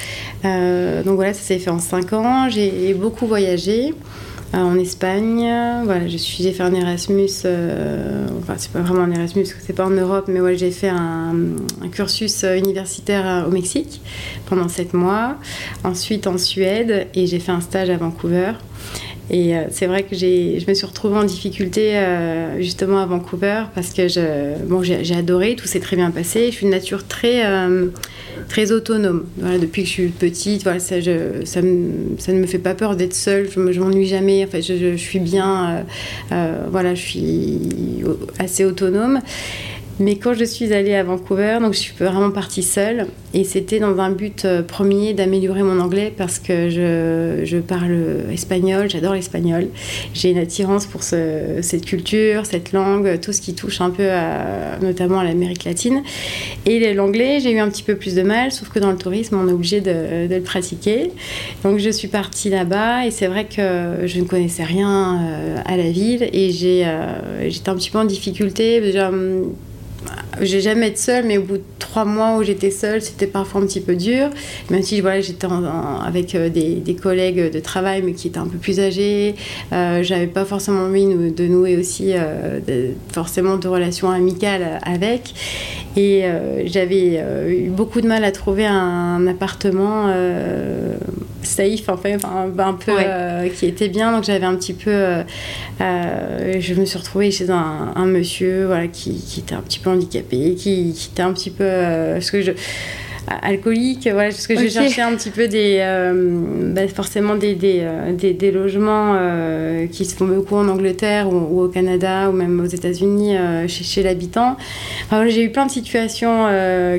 [0.42, 2.48] donc voilà, ça s'est fait en 5 ans.
[2.48, 3.94] J'ai beaucoup voyagé.
[4.54, 5.50] Euh, en Espagne.
[5.84, 9.72] Voilà, je suis, j'ai fait un Erasmus, euh, enfin c'est pas vraiment un Erasmus, c'est
[9.72, 11.34] pas en Europe, mais ouais, j'ai fait un,
[11.90, 14.00] cursus universitaire au Mexique
[14.46, 15.36] pendant sept mois.
[15.82, 18.52] Ensuite en Suède et j'ai fait un stage à Vancouver.
[19.30, 21.98] Et c'est vrai que je me suis retrouvée en difficulté
[22.58, 26.46] justement à Vancouver parce que bon, j'ai adoré, tout s'est très bien passé.
[26.50, 27.42] Je suis une nature très
[28.48, 29.24] très autonome.
[29.60, 30.96] Depuis que je suis petite, ça,
[31.62, 33.48] ne me fait pas peur d'être seule.
[33.50, 34.48] Je m'ennuie jamais.
[34.52, 35.70] Je, suis bien.
[35.70, 35.82] Euh,
[36.32, 37.58] euh, voilà, je suis
[38.38, 39.20] assez autonome.
[40.00, 43.06] Mais quand je suis allée à Vancouver, donc je suis vraiment partie seule.
[43.32, 48.22] Et c'était dans un but euh, premier d'améliorer mon anglais parce que je, je parle
[48.32, 49.68] espagnol, j'adore l'espagnol.
[50.12, 54.08] J'ai une attirance pour ce, cette culture, cette langue, tout ce qui touche un peu
[54.82, 56.02] notamment à l'Amérique latine.
[56.66, 59.36] Et l'anglais, j'ai eu un petit peu plus de mal, sauf que dans le tourisme,
[59.36, 61.10] on est obligé de, le pratiquer.
[61.62, 65.76] Donc je suis partie là-bas et c'est vrai que je ne connaissais rien euh, à
[65.76, 66.50] la ville et
[66.84, 68.80] euh, j'étais un petit peu en difficulté.
[68.98, 69.52] Hum,
[70.40, 73.60] j'ai jamais été seule, mais au bout de trois mois où j'étais seule, c'était parfois
[73.60, 74.30] un petit peu dur.
[74.70, 75.46] Même si voilà, j'étais
[76.04, 79.34] avec euh, des, collègues de travail, mais qui étaient un peu plus âgés.
[79.72, 82.60] Euh, j'avais pas forcément envie de nouer aussi euh,
[83.12, 85.34] forcément de relations amicales avec.
[85.96, 90.12] Et euh, j'avais eu beaucoup de mal à trouver un, appartement
[91.44, 92.92] safe, en fait, enfin, un peu
[93.54, 94.12] qui était bien.
[94.12, 95.24] Donc j'avais un petit peu.
[95.80, 99.90] je me suis retrouvée chez un, un monsieur voilà, qui, qui était un petit peu
[99.90, 102.52] handicapé qui, qui était un petit peu euh, ce que je
[103.26, 107.80] alcoolique voilà parce que j'ai cherché un petit peu des euh, bah, forcément des, des,
[107.82, 109.16] euh, des, logements
[109.90, 113.36] qui se font beaucoup en Angleterre ou, au Canada ou même aux États-Unis
[113.68, 114.56] chez, chez l'habitant.
[115.06, 116.46] Enfin, j'ai eu plein de situations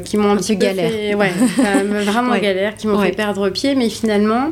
[0.04, 0.90] qui m'ont un, petit peu galère.
[0.90, 1.32] fait, ouais,
[2.04, 4.52] vraiment galère qui m'ont fait perdre pied mais finalement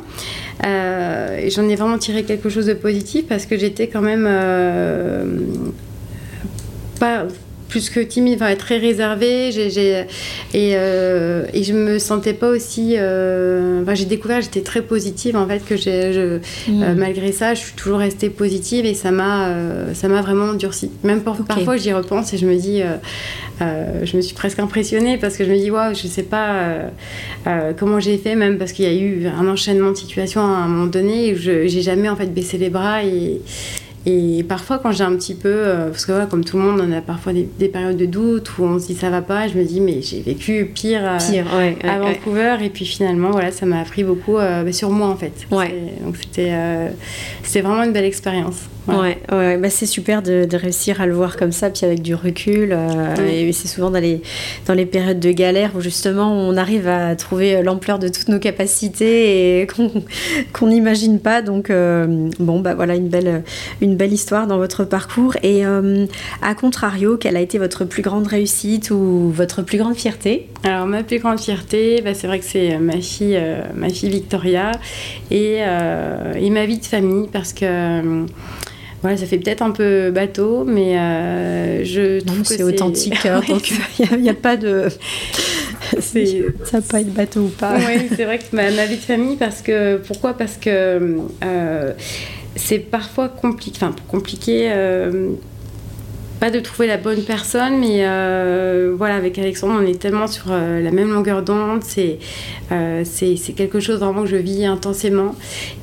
[0.64, 4.30] j'en ai vraiment tiré quelque chose de positif parce que j'étais quand même
[7.00, 7.26] pas
[7.74, 9.52] plus que timide, enfin, très réservée.
[9.52, 10.06] J'ai,
[10.54, 12.94] et, euh, et je me sentais pas aussi.
[12.98, 16.38] Euh, enfin, j'ai découvert, j'étais très positive en fait, que j'ai, je,
[16.72, 16.84] mm.
[16.84, 19.50] euh, malgré ça, je suis toujours restée positive et ça m'a,
[19.96, 20.92] ça m'a vraiment durci.
[21.04, 22.84] Même parfois, j'y repense et je me dis,
[23.60, 26.92] je me suis presque impressionnée parce que je me dis, waouh, je sais pas
[27.80, 30.68] comment j'ai fait, même parce qu'il y a eu un enchaînement de situations à un
[30.68, 33.42] moment donné où je, j'ai jamais en fait baissé les bras et
[34.06, 36.82] et parfois, quand j'ai un petit peu, euh, parce que voilà, comme tout le monde,
[36.84, 39.58] on a parfois des, périodes de doute où on se dit ça va pas, je
[39.58, 43.80] me dis mais j'ai vécu pire, euh, à Vancouver et puis finalement voilà, ça m'a
[43.80, 45.32] appris beaucoup euh, bah, sur moi en fait.
[45.50, 46.52] Donc c'était
[47.44, 48.64] c'était vraiment une belle expérience.
[48.86, 52.16] Ouais, ouais, Bah, c'est super de, réussir à le voir comme ça, puis avec du
[52.16, 52.78] recul.
[53.26, 54.22] Et c'est souvent dans les,
[54.68, 58.40] dans les périodes de galère où justement on arrive à trouver l'ampleur de toutes nos
[58.40, 59.68] capacités et
[60.54, 61.42] qu'on n'imagine pas.
[61.42, 63.44] Donc, bon, bah voilà, une belle,
[63.80, 65.36] une belle histoire dans votre parcours.
[65.44, 66.06] Et euh,
[66.42, 70.48] à contrario, quelle a été votre plus grande réussite ou votre plus grande fierté?
[70.64, 73.42] Alors, ma plus grande fierté, bah, c'est vrai que c'est ma fille,
[73.76, 74.72] ma fille Victoria
[75.32, 78.26] et, et ma vie de famille parce que.
[79.04, 83.26] Voilà, ça fait peut-être un peu bateau, mais euh, je trouve que c'est authentique.
[83.26, 83.70] Hein, donc
[84.00, 84.88] il n'y a, pas de.
[86.00, 87.76] ça pas être bateau ou pas.
[87.86, 89.98] oui, c'est vrai que ma, ma, vie de famille, parce que.
[89.98, 90.36] Pourquoi?
[90.36, 91.18] Parce que.
[91.44, 91.92] Euh,
[92.56, 95.32] c'est parfois compliqué, enfin compliqué euh,
[96.40, 100.48] pas de trouver la bonne personne, mais euh, voilà, avec Alexandre, on est tellement sur
[100.50, 101.84] euh, la même longueur d'onde.
[101.84, 102.20] C'est,
[103.56, 105.36] quelque chose vraiment que je vis intensément.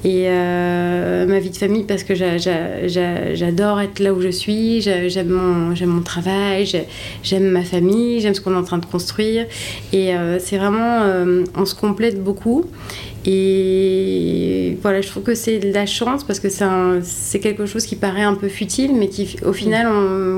[0.05, 5.75] Et ma vie de famille, parce que j'adore être là où je suis, j'aime mon,
[5.87, 6.67] mon travail,
[7.23, 9.47] j'aime ma famille, j'aime ce qu'on est en train de construire.
[9.95, 11.07] Et c'est vraiment,
[11.57, 12.67] on se complète beaucoup.
[13.27, 17.97] Et voilà, je trouve que c'est de la chance parce que c'est quelque chose qui
[17.97, 19.89] paraît un peu futile, mais qui, au final,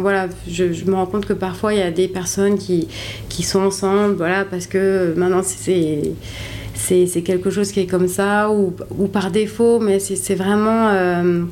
[0.01, 2.89] voilà, je, me rends compte que parfois il y a des personnes qui,
[3.29, 8.75] qui sont ensemble, voilà, parce que maintenant c'est quelque chose qui est comme ça ou,
[8.99, 10.89] ou par défaut, mais c'est vraiment.
[10.89, 11.43] Euh,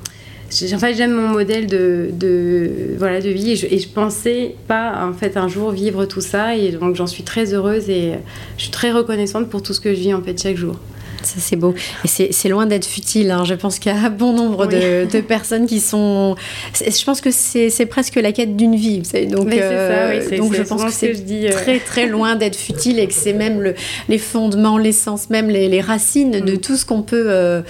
[0.50, 4.56] en fait, j'aime mon modèle de, de, voilà, de vie et je, et je, pensais
[4.66, 8.14] pas en fait un jour vivre tout ça et donc j'en suis très heureuse et
[8.56, 10.74] je suis très reconnaissante pour tout ce que je vis en fait chaque jour.
[11.22, 11.74] Ça, c'est beau.
[12.04, 13.30] Et c'est loin d'être futile.
[13.30, 13.44] Hein.
[13.44, 16.34] Je pense qu'il y a bon nombre de, de, personnes qui sont.
[16.74, 19.02] Je pense que c'est presque la quête d'une vie.
[19.30, 21.50] Donc, euh, ça, donc je pense que c'est euh.
[21.50, 23.74] très, très loin d'être futile et que c'est même le,
[24.08, 26.58] les fondements, l'essence, même les, les, racines de mm.
[26.58, 27.62] tout ce qu'on peut euh,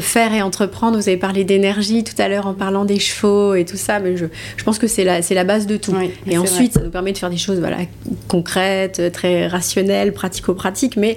[0.00, 0.96] faire et entreprendre.
[0.96, 4.00] Vous avez parlé d'énergie tout à l'heure en parlant des chevaux et tout ça.
[4.00, 5.94] Mais je, je pense que c'est la, la base de tout.
[6.26, 7.78] et ensuite, ça nous permet de faire des choses voilà,
[8.28, 10.96] concrètes, très rationnelles, pratico-pratiques.
[10.96, 11.16] Mais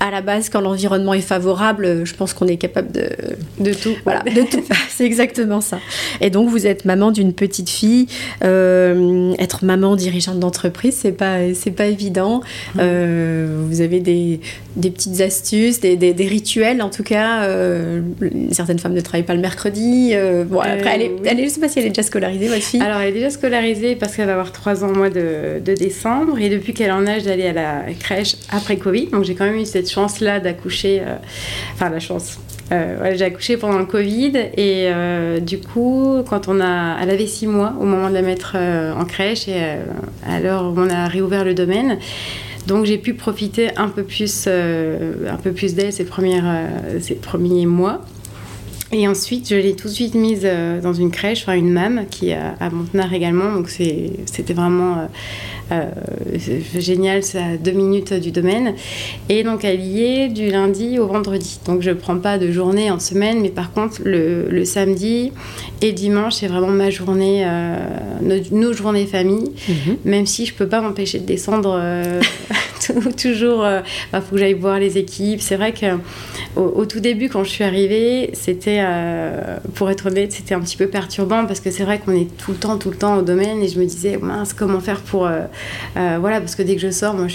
[0.00, 3.08] à la base, quand l'environnement l'environnement est favorable, je pense qu'on est capable de
[3.60, 3.94] de tout.
[4.04, 4.62] Voilà, de tout.
[4.88, 5.78] C'est exactement ça.
[6.20, 8.06] Et donc vous êtes maman d'une petite fille.
[8.44, 12.40] Euh, être maman dirigeante d'entreprise, c'est pas c'est pas évident.
[12.78, 14.40] Euh, vous avez des,
[14.76, 17.42] des petites astuces, des, des, rituels en tout cas.
[17.42, 18.00] Euh,
[18.50, 20.14] certaines femmes ne travaillent pas le mercredi.
[20.46, 22.62] bon après, elle est, elle est, je sais pas si elle est déjà scolarisée votre
[22.62, 22.80] fille.
[22.80, 25.74] Alors elle est déjà scolarisée parce qu'elle va avoir 3 ans au mois de, de
[25.74, 29.34] décembre et depuis qu'elle est en âge d'aller à la crèche après Covid, donc j'ai
[29.34, 30.40] quand même eu cette chance là
[30.86, 31.02] d'accoucher.
[31.74, 32.38] enfin la chance
[32.70, 37.26] euh, j'ai accouché pendant le Covid et euh, du coup, quand on a, elle avait
[37.26, 39.78] six mois au moment de la mettre euh, en crèche et
[40.26, 41.98] à l'heure où on a réouvert le domaine.
[42.66, 46.06] Donc j'ai pu profiter un peu plus, un peu plus d'elle ces,
[47.00, 48.02] ces premiers mois.
[48.90, 50.48] Et ensuite, je l'ai tout de suite mise
[50.82, 53.52] dans une crèche, enfin une MAM qui est à Montenard également.
[53.52, 55.06] Donc c'était vraiment euh,
[56.76, 58.74] génial, c'est à deux minutes du domaine.
[59.28, 61.60] Et donc elle y est du lundi au vendredi.
[61.66, 65.32] Donc je ne prends pas de journée en semaine, mais par contre le, samedi
[65.82, 67.76] et dimanche, c'est vraiment ma journée, euh,
[68.50, 69.96] nos, journées famille, mhm.
[70.04, 72.20] même si je ne peux pas m'empêcher de descendre euh,
[73.20, 73.66] toujours.
[73.66, 73.82] Il
[74.12, 75.40] bah, faut que j'aille voir les équipes.
[75.40, 75.86] C'est vrai que
[76.56, 78.82] au, tout début, quand je suis arrivée, c'était,
[79.74, 82.52] pour être honnête, c'était un petit peu perturbant parce que c'est vrai qu'on est tout
[82.52, 85.28] le temps, tout le temps au domaine et je me disais, mince, comment faire pour,
[85.96, 87.32] euh, voilà, parce que dès que je sors, moi, je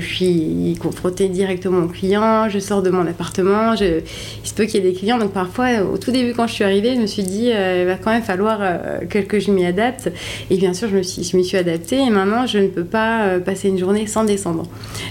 [0.00, 2.48] suis, suis confrontée directement aux clients.
[2.48, 3.74] Je sors de mon appartement.
[3.74, 4.02] Il
[4.44, 5.18] se peut qu'il y ait des clients.
[5.18, 7.86] Donc, parfois, au tout début, quand je suis arrivée, je me suis dit, euh, il
[7.86, 10.10] va quand même falloir euh, que, je m'y adapte.
[10.50, 11.98] Et bien sûr, je me suis, je suis adaptée.
[11.98, 14.64] Et maintenant, je ne peux pas passer une journée sans descendre.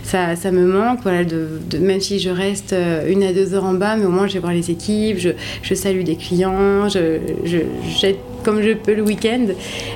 [0.04, 1.00] Ça, me manque.
[1.04, 1.48] Voilà, de,
[1.80, 2.76] même si je reste
[3.08, 5.18] une à deux heures en bas, mais au moins, je vais voir les équipes.
[5.20, 5.30] Je,
[5.62, 6.90] je salue des clients.
[6.90, 7.58] Je, je,
[8.48, 9.48] comme je peux le week-end.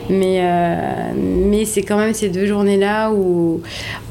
[0.09, 3.61] Mais, euh, mais c'est quand même ces deux journées-là où,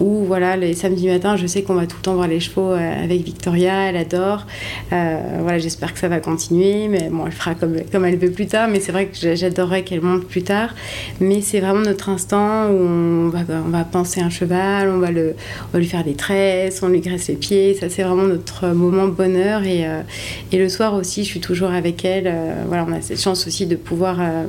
[0.01, 2.71] où, voilà, les samedis matins, je sais qu'on va tout le temps voir les chevaux
[2.71, 4.47] euh, avec Victoria, elle adore.
[4.95, 8.31] Euh, voilà, j'espère que ça va continuer, mais bon, elle fera comme, comme elle veut
[8.31, 8.69] plus tard.
[8.71, 10.75] Mais c'est vrai que j'adorerais qu'elle monte plus tard.
[11.21, 15.11] Mais c'est vraiment notre instant où on va, on va penser un cheval, on va,
[15.11, 15.35] le,
[15.69, 17.75] on va lui faire des tresses, on lui graisse les pieds.
[17.75, 19.65] Ça, c'est vraiment notre moment bonheur.
[19.65, 19.85] Et,
[20.51, 22.33] et le soir aussi, je suis toujours avec elle.
[22.69, 24.45] voilà, on a cette chance aussi de pouvoir euh,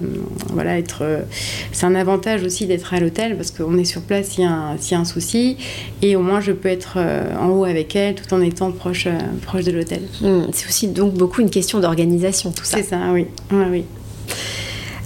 [0.53, 0.99] voilà, être.
[1.01, 1.21] Euh,
[1.71, 4.99] c'est un avantage aussi d'être à l'hôtel parce qu'on est sur place s'il y, a
[4.99, 5.57] un souci
[6.01, 9.07] et au moins je peux être euh, en haut avec elle tout en étant proche,
[9.43, 10.01] proche de l'hôtel.
[10.21, 12.77] Hmm, c'est aussi donc beaucoup une question d'organisation tout ça.
[12.77, 13.27] C'est ça, oui.
[13.51, 13.83] oui.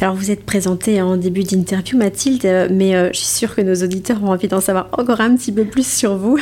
[0.02, 3.76] Alors vous êtes présentée en début d'interview Mathilde, mais euh, je suis sûre que nos
[3.76, 6.38] auditeurs ont envie d'en savoir encore un petit peu plus sur vous.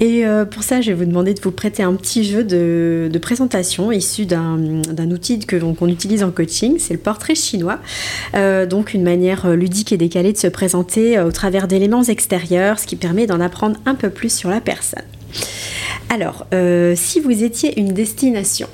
[0.00, 3.18] Et euh, pour ça, je vais vous demander de vous prêter un petit jeu de,
[3.18, 7.78] présentation issu d'un outil qu'on utilise en coaching, c'est le portrait chinois.
[8.34, 12.86] Euh, donc une manière ludique et décalée de se présenter au travers d'éléments extérieurs, ce
[12.86, 15.04] qui permet d'en apprendre un peu plus sur la personne.
[16.10, 16.46] Alors,
[16.94, 18.68] si vous étiez une destination,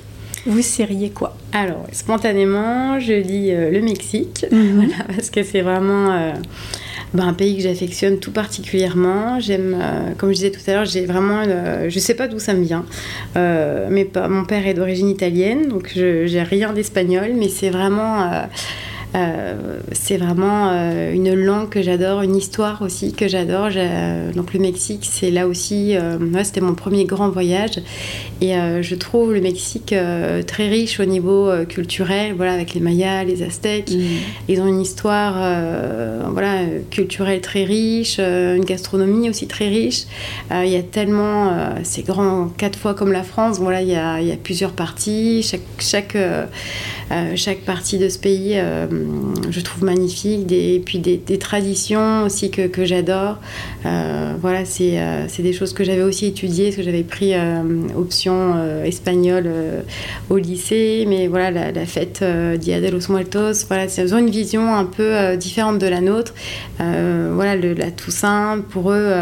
[0.45, 4.89] vous seriez quoi Alors, spontanément, je dis euh, le Mexique, mhm.
[5.07, 6.31] parce que c'est vraiment euh,
[7.13, 9.39] ben, un pays que j'affectionne tout particulièrement.
[9.39, 11.43] J'aime, euh, comme je disais tout à l'heure, j'ai vraiment,
[11.87, 12.85] je sais pas d'où ça me vient,
[13.35, 18.43] mais mon père est d'origine italienne, donc je j'ai rien d'espagnol, mais c'est vraiment euh,
[19.13, 23.69] c'est vraiment euh, une langue que j'adore, une histoire aussi que j'adore.
[24.35, 27.81] Donc le Mexique, c'est là aussi, euh, c'était mon premier grand voyage.
[28.41, 29.93] Et je trouve le Mexique
[30.47, 33.91] très riche au niveau culturel, voilà, avec les Mayas, les Aztèques.
[33.91, 34.01] Mm.
[34.47, 35.33] Ils ont une histoire
[36.31, 40.03] voilà, culturelle très riche, une gastronomie aussi très riche.
[40.51, 41.53] Il y a tellement,
[41.83, 43.59] c'est grand, quatre fois comme la France.
[43.59, 45.43] Voilà, il y a, y a plusieurs parties.
[45.43, 46.17] Chaque, chaque,
[47.35, 48.57] chaque partie de ce pays
[49.49, 50.51] je trouve magnifique.
[50.51, 53.37] et puis des, traditions aussi que, j'adore.
[53.85, 57.61] Euh, voilà, euh, c'est des choses que j'avais aussi étudiées, parce que j'avais pris euh,
[57.95, 59.49] option espagnole
[60.29, 61.05] au lycée.
[61.07, 62.23] Mais voilà, la, fête
[62.59, 66.33] Dia de los Muertos, voilà, c'est une vision un peu différente de la nôtre.
[66.77, 69.13] voilà, le, la Toussaint, pour eux,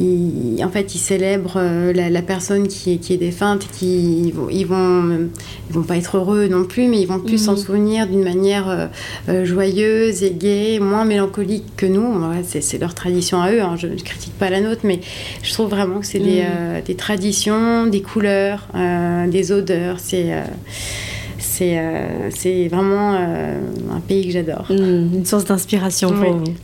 [0.00, 4.48] en fait, ils célèbrent euh, la, personne qui est, qui est défunte, qui ils vont,
[4.48, 5.28] ils vont,
[5.70, 7.58] vont pas être heureux non plus, mais ils vont plus s'en mhm.
[7.58, 8.86] souvenir d'une manière euh,
[9.28, 12.22] euh, joyeuse et gaie, moins mélancolique que nous.
[12.42, 13.60] c'est leur tradition à eux.
[13.60, 15.00] Hein, je ne critique pas la nôtre, mais
[15.42, 16.82] je trouve vraiment que c'est des, mhm.
[16.86, 18.68] des, traditions, des couleurs,
[19.28, 19.98] des odeurs.
[19.98, 20.32] C'est
[21.38, 24.66] c'est vraiment un pays que j'adore.
[24.70, 26.54] Mhm, une source d'inspiration pour vous.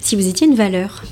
[0.00, 1.02] Si vous étiez une valeur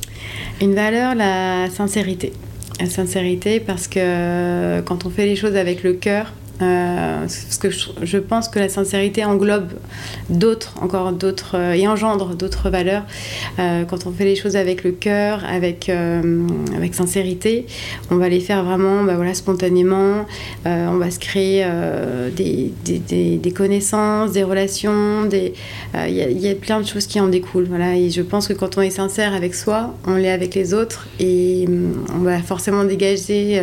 [0.60, 2.32] une valeur, la sincérité.
[2.80, 7.70] La sincérité parce que quand on fait les choses avec le cœur, Euh, parce que
[7.70, 9.70] je, pense que la sincérité englobe
[10.28, 13.04] d'autres, encore d'autres, euh, et engendre d'autres valeurs.
[13.58, 15.90] Euh, quand on fait les choses avec le cœur, avec,
[16.92, 17.66] sincérité,
[18.10, 20.26] on va les faire vraiment bah, voilà, spontanément.
[20.64, 21.66] on va se créer
[22.34, 25.28] des, connaissances, des relations.
[25.30, 27.66] Il y, a plein de choses qui en découlent.
[27.68, 27.96] Voilà.
[27.96, 31.08] Et je pense que quand on est sincère avec soi, on l'est avec les autres
[31.20, 31.68] et
[32.14, 33.62] on va forcément dégager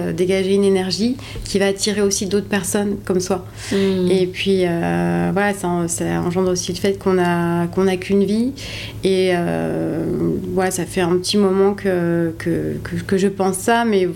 [0.54, 3.46] une énergie qui va attirer aussi d'autres personnes comme soi.
[3.72, 4.10] Hmm.
[4.10, 8.52] Et puis, euh, voilà, ça, engendre aussi le fait qu'on a qu'on a qu'une vie.
[9.04, 10.04] Et euh,
[10.54, 12.76] voilà, ça fait un petit moment que, que,
[13.06, 14.08] que, je pense ça, mais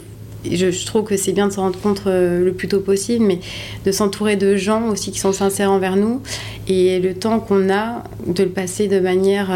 [0.50, 3.26] je, je, trouve que c'est bien de se rendre compte euh, le plus tôt possible,
[3.26, 3.40] mais
[3.86, 6.22] de s'entourer de gens aussi qui sont sincères envers nous.
[6.68, 9.48] Et le temps qu'on a, de le passer de manière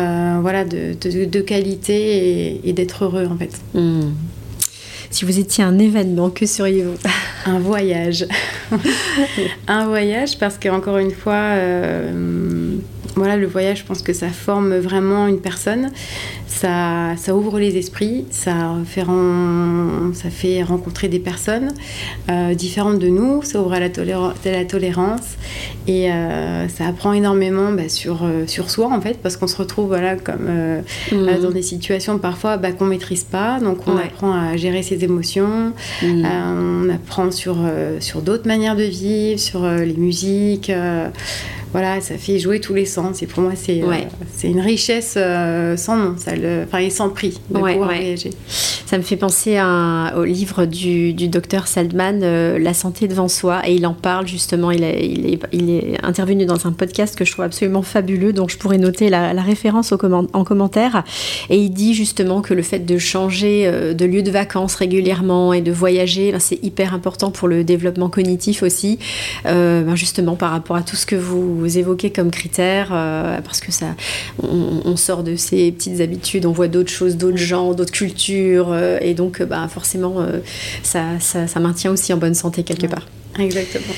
[0.41, 0.93] voilà, de,
[1.25, 3.51] de, qualité et, d'être heureux, en fait.
[3.73, 4.11] Hmm.
[5.13, 6.95] Si vous étiez un événement, que seriez-vous?
[7.45, 8.25] Un voyage.
[9.67, 12.73] un voyage parce qu'encore une fois, euh,
[13.15, 15.91] voilà, le voyage, je pense que ça forme vraiment une personne.
[16.53, 19.03] Ça, ça ouvre les esprits, ça fait,
[20.13, 21.73] ça fait rencontrer des personnes
[22.29, 25.35] euh, différentes de nous, ça ouvre à la, la tolérance
[25.87, 29.57] et euh, ça apprend énormément bah, sur, euh, sur soi en fait, parce qu'on se
[29.57, 30.47] retrouve voilà, comme,
[31.11, 31.41] mhm.
[31.41, 35.03] dans des situations parfois bah, qu'on ne maîtrise pas, donc on apprend à gérer ses
[35.03, 35.73] émotions,
[36.03, 36.25] mhm.
[36.25, 37.57] on apprend sur,
[37.99, 40.71] sur d'autres manières de vivre, sur les musiques
[41.73, 43.23] voilà, ça fait jouer tous les sens.
[43.23, 43.91] Et pour moi, c'est euh,
[44.31, 48.31] c'est une richesse euh, sans nom, ça le, enfin, et sans prix de pouvoir voyager.
[48.47, 53.27] Ça me fait penser à, au livre du, du docteur Saldman, euh, La santé devant
[53.27, 54.71] soi, et il en parle justement.
[54.71, 58.51] Il, il, est, il, est, intervenu dans un podcast que je trouve absolument fabuleux, donc
[58.51, 59.97] je pourrais noter la, référence au
[60.33, 61.03] en commentaire.
[61.49, 65.61] Et il dit justement que le fait de changer de lieu de vacances régulièrement et
[65.61, 68.99] de voyager, ben, c'est hyper important pour le développement cognitif aussi,
[69.43, 73.59] ben, justement par rapport à tout ce que vous vous évoquez comme critères, euh, parce
[73.59, 73.95] que ça,
[74.41, 78.97] on, sort de ces petites habitudes, on voit d'autres choses, d'autres gens, d'autres cultures, euh,
[79.01, 80.25] et donc euh, bah, forcément,
[80.83, 83.07] ça, ça, maintient aussi en bonne santé quelque part.
[83.39, 83.93] Exactement.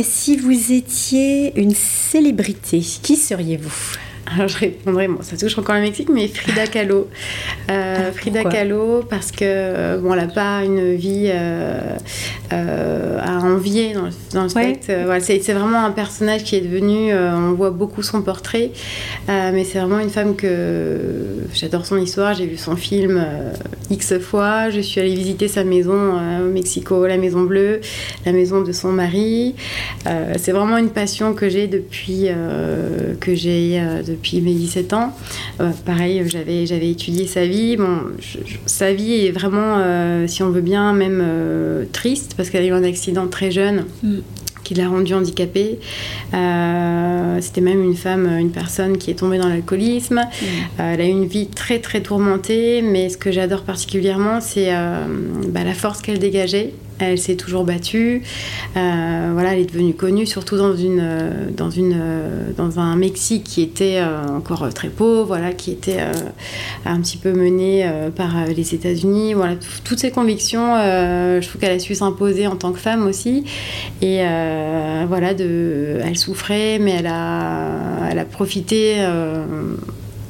[0.00, 3.96] si vous étiez une célébrité, qui seriez-vous?
[4.34, 7.08] Alors je répondrai, bon, ça touche encore le Mexique, mais Frida Kahlo.
[7.70, 11.96] Euh, ah, Frida Kahlo, parce que bon, elle n'a pas une vie euh,
[12.52, 14.86] euh, à envier dans, dans le spectre.
[15.04, 18.70] Voilà, c'est, vraiment un personnage qui est devenu, on voit beaucoup son portrait,
[19.28, 20.98] mais c'est vraiment une femme que
[21.54, 22.34] j'adore son histoire.
[22.34, 23.24] J'ai vu son film
[23.90, 24.70] X fois.
[24.70, 27.80] Je suis allée visiter sa maison au Mexico, la Maison Bleue,
[28.24, 29.54] la maison de son mari.
[30.36, 32.28] c'est vraiment une passion que j'ai depuis
[33.20, 35.12] que j'ai depuis mes 17 ans.
[35.60, 37.76] Euh, pareil, j'avais, j'avais étudié sa vie.
[37.76, 38.00] Bon,
[38.66, 42.66] sa vie est vraiment, euh, si on veut bien, même euh, triste, parce qu'elle a
[42.66, 43.84] eu un accident très jeune.
[44.02, 44.18] Mm.
[44.64, 45.80] qui l'a rendue handicapée.
[46.30, 50.20] C'était même une femme, une personne qui est tombée dans l'alcoolisme.
[50.20, 50.46] Mm.
[50.78, 54.70] elle a eu une vie très très tourmentée, mais ce que j'adore particulièrement, c'est
[55.48, 56.74] bah, la force qu'elle dégageait.
[56.98, 58.22] Elle s'est toujours battue.
[58.76, 62.96] Euh, voilà, elle est devenue connue, surtout dans, une, euh, dans, une, euh, dans un
[62.96, 65.98] Mexique qui était encore très pauvre, voilà, qui était
[66.84, 69.34] un petit peu mené par les États-Unis.
[69.34, 73.44] Voilà, toutes ces convictions, je trouve qu'elle a su s'imposer en tant que femme aussi.
[74.00, 74.22] Et
[75.08, 78.96] voilà, de, elle souffrait, mais elle a, elle a profité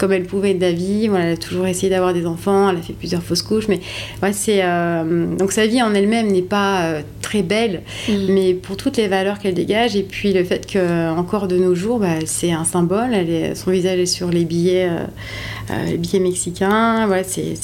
[0.02, 1.06] comme elle pouvait la vie.
[1.06, 3.78] Voilà, elle a toujours essayé d'avoir des enfants, elle a fait plusieurs fausses couches, mais
[4.20, 8.12] ouais, c'est euh, donc sa vie en elle-même n'est pas euh, très belle, mm.
[8.28, 11.76] mais pour toutes les valeurs qu'elle dégage et puis le fait que encore de nos
[11.76, 13.14] jours, bah, c'est un symbole.
[13.14, 17.06] Elle est, son visage est sur les billets, euh, les billets mexicains.
[17.06, 17.54] Voilà, c'est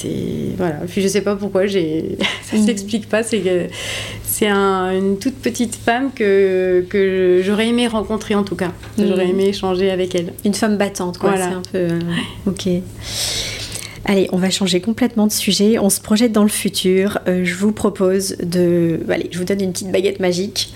[0.56, 0.76] voilà.
[0.86, 2.66] Puis je sais pas pourquoi j'ai, ça mm.
[2.66, 3.24] s'explique pas.
[3.24, 3.66] C'est que
[4.22, 8.70] c'est une toute petite femme que, que j'aurais aimé rencontrer en tout cas.
[8.96, 9.30] J'aurais mm.
[9.30, 10.34] aimé échanger avec elle.
[10.44, 11.36] Une femme battante, quoi.
[11.36, 11.98] C'est un peu.
[12.46, 12.68] Ok.
[14.04, 15.78] Allez, on va changer complètement de sujet.
[15.78, 17.18] On se projette dans le futur.
[17.28, 19.00] Euh, je vous propose de.
[19.10, 20.72] Allez, je vous donne une petite baguette magique.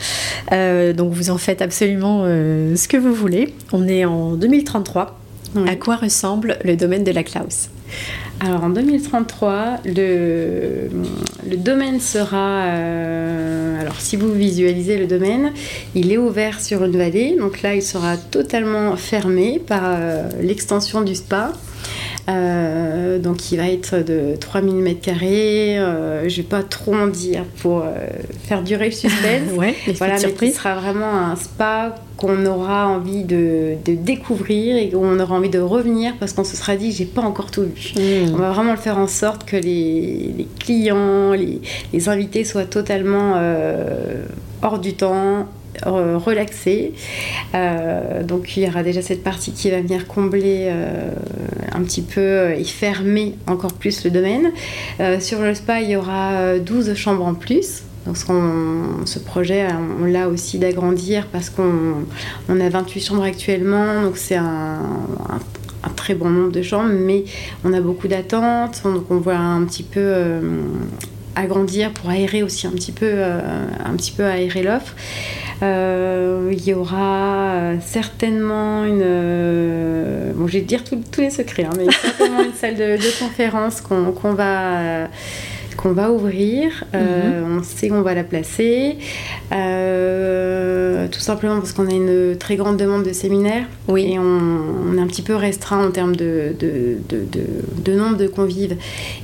[0.53, 3.55] Euh, donc, vous en faites absolument euh, ce que vous voulez.
[3.73, 5.19] On est en 2033.
[5.67, 7.69] À quoi ressemble le domaine de la Klaus?
[8.45, 10.89] Alors en 2033, le,
[11.49, 12.63] le domaine sera...
[12.63, 15.53] alors si vous visualisez le domaine,
[15.95, 17.37] il est ouvert sur une vallée.
[17.39, 19.97] Donc là, il sera totalement fermé par
[20.41, 21.53] l'extension du spa.
[22.29, 25.79] Euh, donc il va être de 3000 m carrés.
[25.79, 27.95] Euh, je vais pas trop en dire pour euh,
[28.45, 29.53] faire durer le suspense.
[29.57, 35.19] ouais, voilà, mais ce sera vraiment un spa qu'on aura envie de, découvrir et qu'on
[35.19, 37.95] aura envie de revenir parce qu'on se sera dit j'ai pas encore tout vu.
[37.97, 38.35] Hmm.
[38.35, 43.35] On va vraiment le faire en sorte que les, clients, les, invités soient totalement
[44.63, 45.49] hors du temps,
[45.85, 46.93] relaxé.
[48.25, 50.71] donc il y aura déjà cette partie qui va venir combler
[51.73, 54.53] un petit peu et fermer encore plus le domaine.
[55.21, 57.83] sur le spa, il y aura 12 chambres en plus.
[58.07, 59.69] Donc ce, projet,
[60.01, 62.05] on, l'a aussi d'agrandir parce qu'on
[62.49, 64.81] on a 28 chambres actuellement, donc c'est un,
[65.97, 67.25] très bon nombre de chambres, mais
[67.65, 70.41] on a beaucoup d'attentes, donc on voit un petit peu euh,
[71.37, 73.41] agrandir pour aérer aussi un petit peu, euh,
[73.85, 73.95] un
[74.25, 74.97] aérer l'offre.
[75.63, 80.33] Euh, il y aura certainement une.
[80.35, 84.33] bon, je vais dire tous les secrets, hein, mais certainement une salle de, conférence qu'on
[84.33, 85.07] va
[85.83, 86.85] qu'on va ouvrir.
[86.95, 87.59] Euh, mhm.
[87.59, 88.97] On sait qu'on va la placer.
[89.53, 93.67] Euh, tout simplement parce qu'on a une très grande demande de séminaires.
[93.89, 94.13] Oui.
[94.13, 98.77] Et on, est un petit peu restreint en termes de, de, nombre de convives.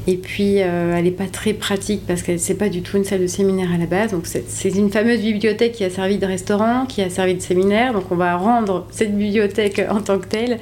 [0.06, 3.04] Et puis, euh, elle n'est pas très pratique parce que c'est pas du tout une
[3.04, 4.11] salle de séminaire à la base.
[4.11, 7.92] Donc, c'est une fameuse bibliothèque qui a servi de restaurant, qui a servi de séminaire.
[7.92, 10.59] Donc, on va rendre cette bibliothèque en tant que telle.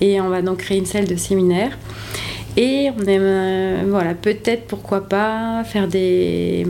[0.00, 1.78] Et on va donc créer une salle de séminaire.
[2.60, 6.66] Et on aime, euh, voilà, peut-être, pourquoi pas, faire des.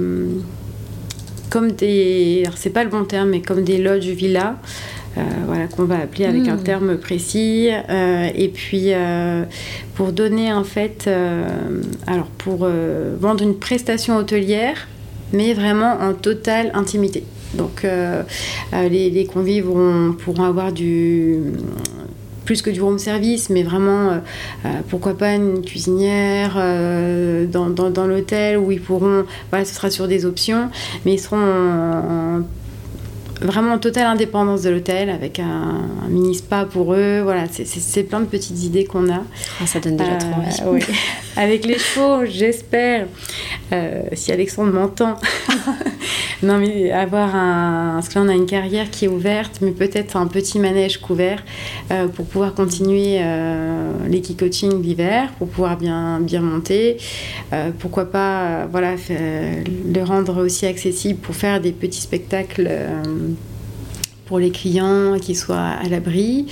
[1.49, 2.43] Comme des.
[2.45, 4.57] Alors, c'est pas le bon terme, mais comme des lodges villas.
[5.17, 6.63] Euh, voilà, qu'on va appeler avec un hmm.
[6.63, 7.71] terme précis.
[7.89, 8.91] Euh, et puis,
[9.95, 11.09] pour donner en fait.
[12.07, 12.69] alors, pour
[13.19, 14.89] vendre une prestation hôtelière,
[15.33, 17.25] mais vraiment en totale intimité.
[17.55, 17.87] Donc,
[18.75, 19.71] les, les, convives
[20.19, 21.39] pourront avoir du
[22.49, 24.19] plus que du room service, mais vraiment, euh,
[24.65, 29.91] euh, pourquoi pas une cuisinière euh, dans, dans, l'hôtel où ils pourront, voilà, ce sera
[29.91, 30.71] sur des options,
[31.05, 32.43] mais ils seront
[33.41, 37.21] vraiment en totale indépendance de l'hôtel avec un, mini spa pour eux.
[37.23, 39.23] Voilà, c'est plein de petites idées qu'on a.
[39.61, 40.85] Ah, ça donne déjà trop envie.
[41.37, 43.07] avec les chevaux, j'espère,
[44.13, 45.17] si Alexandre m'entend,
[46.43, 47.93] non, mais avoir un.
[47.95, 50.99] Parce que là, on a une carrière qui est ouverte, mais peut-être un petit manège
[50.99, 51.43] couvert
[51.91, 53.93] euh, pour pouvoir continuer euh,
[54.39, 56.97] coaching l'hiver, pour pouvoir bien, bien monter.
[57.53, 63.03] Euh, pourquoi pas voilà, le rendre aussi accessible pour faire des petits spectacles euh,
[64.29, 66.47] pour les clients qui soient à l'abri.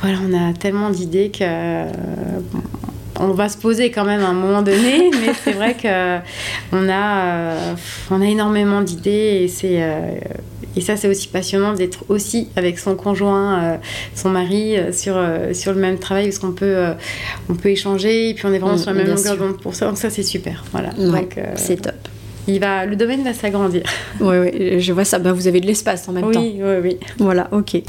[0.00, 1.44] Voilà, on a tellement d'idées que
[3.20, 6.18] on va se poser quand même à un moment donné, mais c'est vrai que
[6.72, 7.74] on a, euh,
[8.10, 10.18] on a énormément d'idées et c'est euh,
[10.76, 13.76] et ça c'est aussi passionnant d'être aussi avec son conjoint, euh,
[14.14, 15.20] son mari sur
[15.52, 16.76] sur le même travail parce qu'on peut
[17.48, 19.74] on peut échanger et puis on est vraiment mm, sur la même longueur d'onde pour
[19.74, 19.86] ça.
[19.86, 20.64] Donc ça c'est super.
[20.70, 20.90] Voilà.
[21.56, 22.07] c'est top.
[22.48, 23.82] Il va, le domaine va s'agrandir.
[24.20, 25.18] Oui, oui, je vois ça.
[25.18, 26.40] Bah, vous avez de l'espace en même temps.
[26.40, 26.96] Oui, oui, oui.
[27.18, 27.82] Voilà, ok.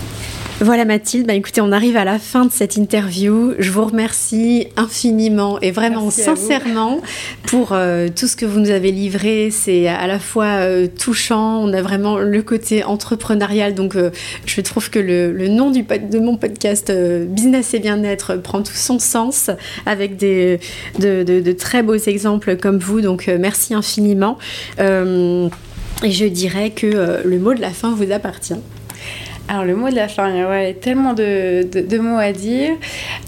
[0.62, 3.54] Voilà Mathilde, bah écoutez, on arrive à la fin de cette interview.
[3.60, 7.00] Je vous remercie infiniment et vraiment sincèrement
[7.44, 9.52] pour euh, tout ce que vous nous avez livré.
[9.52, 13.74] C'est à la fois euh, touchant, on a vraiment le côté entrepreneurial.
[13.74, 14.12] Donc euh,
[14.46, 19.00] je trouve que le, nom du, de mon podcast Business et bien-être prend tout son
[19.00, 19.50] sens
[19.86, 20.60] avec des,
[21.00, 23.00] de, de, très beaux exemples comme vous.
[23.00, 24.38] Donc merci infiniment.
[24.78, 28.60] et je dirais que le mot de la fin vous appartient.
[29.52, 32.74] Alors le mot de la fin, il y a tellement de, mots à dire.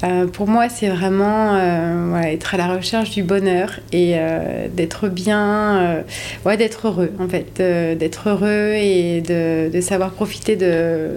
[0.04, 5.08] Euh, pour moi, c'est vraiment euh, être à la recherche du bonheur et euh, d'être
[5.08, 6.04] bien,
[6.46, 11.16] ouais, d'être heureux en fait, d'être heureux et de, savoir profiter de,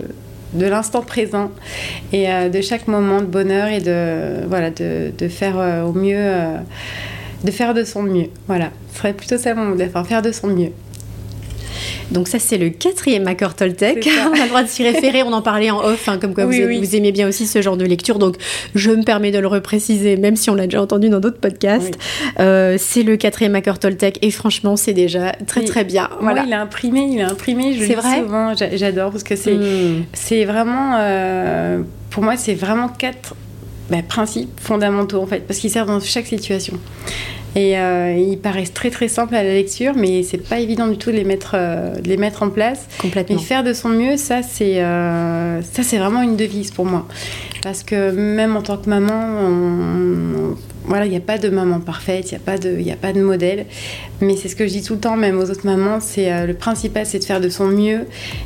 [0.55, 1.51] de l'instant présent
[2.15, 6.33] et de chaque moment de bonheur et de, voilà, de, faire au mieux,
[7.45, 8.29] de faire de son mieux.
[8.47, 10.73] Voilà, ce serait plutôt ça mon mot de la fin, faire de son mieux.
[12.11, 14.09] Donc ça, c'est le quatrième accord Toltec.
[14.31, 16.47] on a le droit de s'y référer, on en parlait en off, hein, comme quoi
[16.47, 18.19] vous, aimez bien aussi ce genre de lecture.
[18.19, 18.37] Donc
[18.75, 21.99] je me permets de le repréciser, même si on l'a déjà entendu dans d'autres podcasts.
[22.41, 26.09] Euh, c'est le quatrième accord Toltec et franchement, c'est déjà très très bien.
[26.21, 26.45] Voilà.
[26.47, 30.05] il a imprimé, il a imprimé, je le vrai souvent, j'adore parce que c'est hmm.
[30.13, 31.81] c'est vraiment, euh,
[32.11, 33.35] pour moi, c'est vraiment quatre
[33.91, 36.79] bah, principes fondamentaux en fait, parce qu'ils servent dans chaque situation.
[37.57, 40.97] Et euh, ils paraissent très très simples à la lecture, mais c'est pas évident du
[40.97, 42.87] tout de les mettre, euh, de les mettre en place.
[42.99, 43.37] Complètement.
[43.37, 47.07] Et faire de son mieux, ça c'est euh, ça c'est vraiment une devise pour moi.
[47.63, 49.51] Parce que même en tant que maman,
[50.87, 52.97] voilà, il n'y a pas de maman parfaite, il n'y a pas de, il a
[52.97, 53.67] pas de modèle.
[54.21, 56.53] Mais c'est ce que je dis tout le temps, même aux autres mamans, c'est le
[56.55, 58.01] principal, c'est de faire de son mieux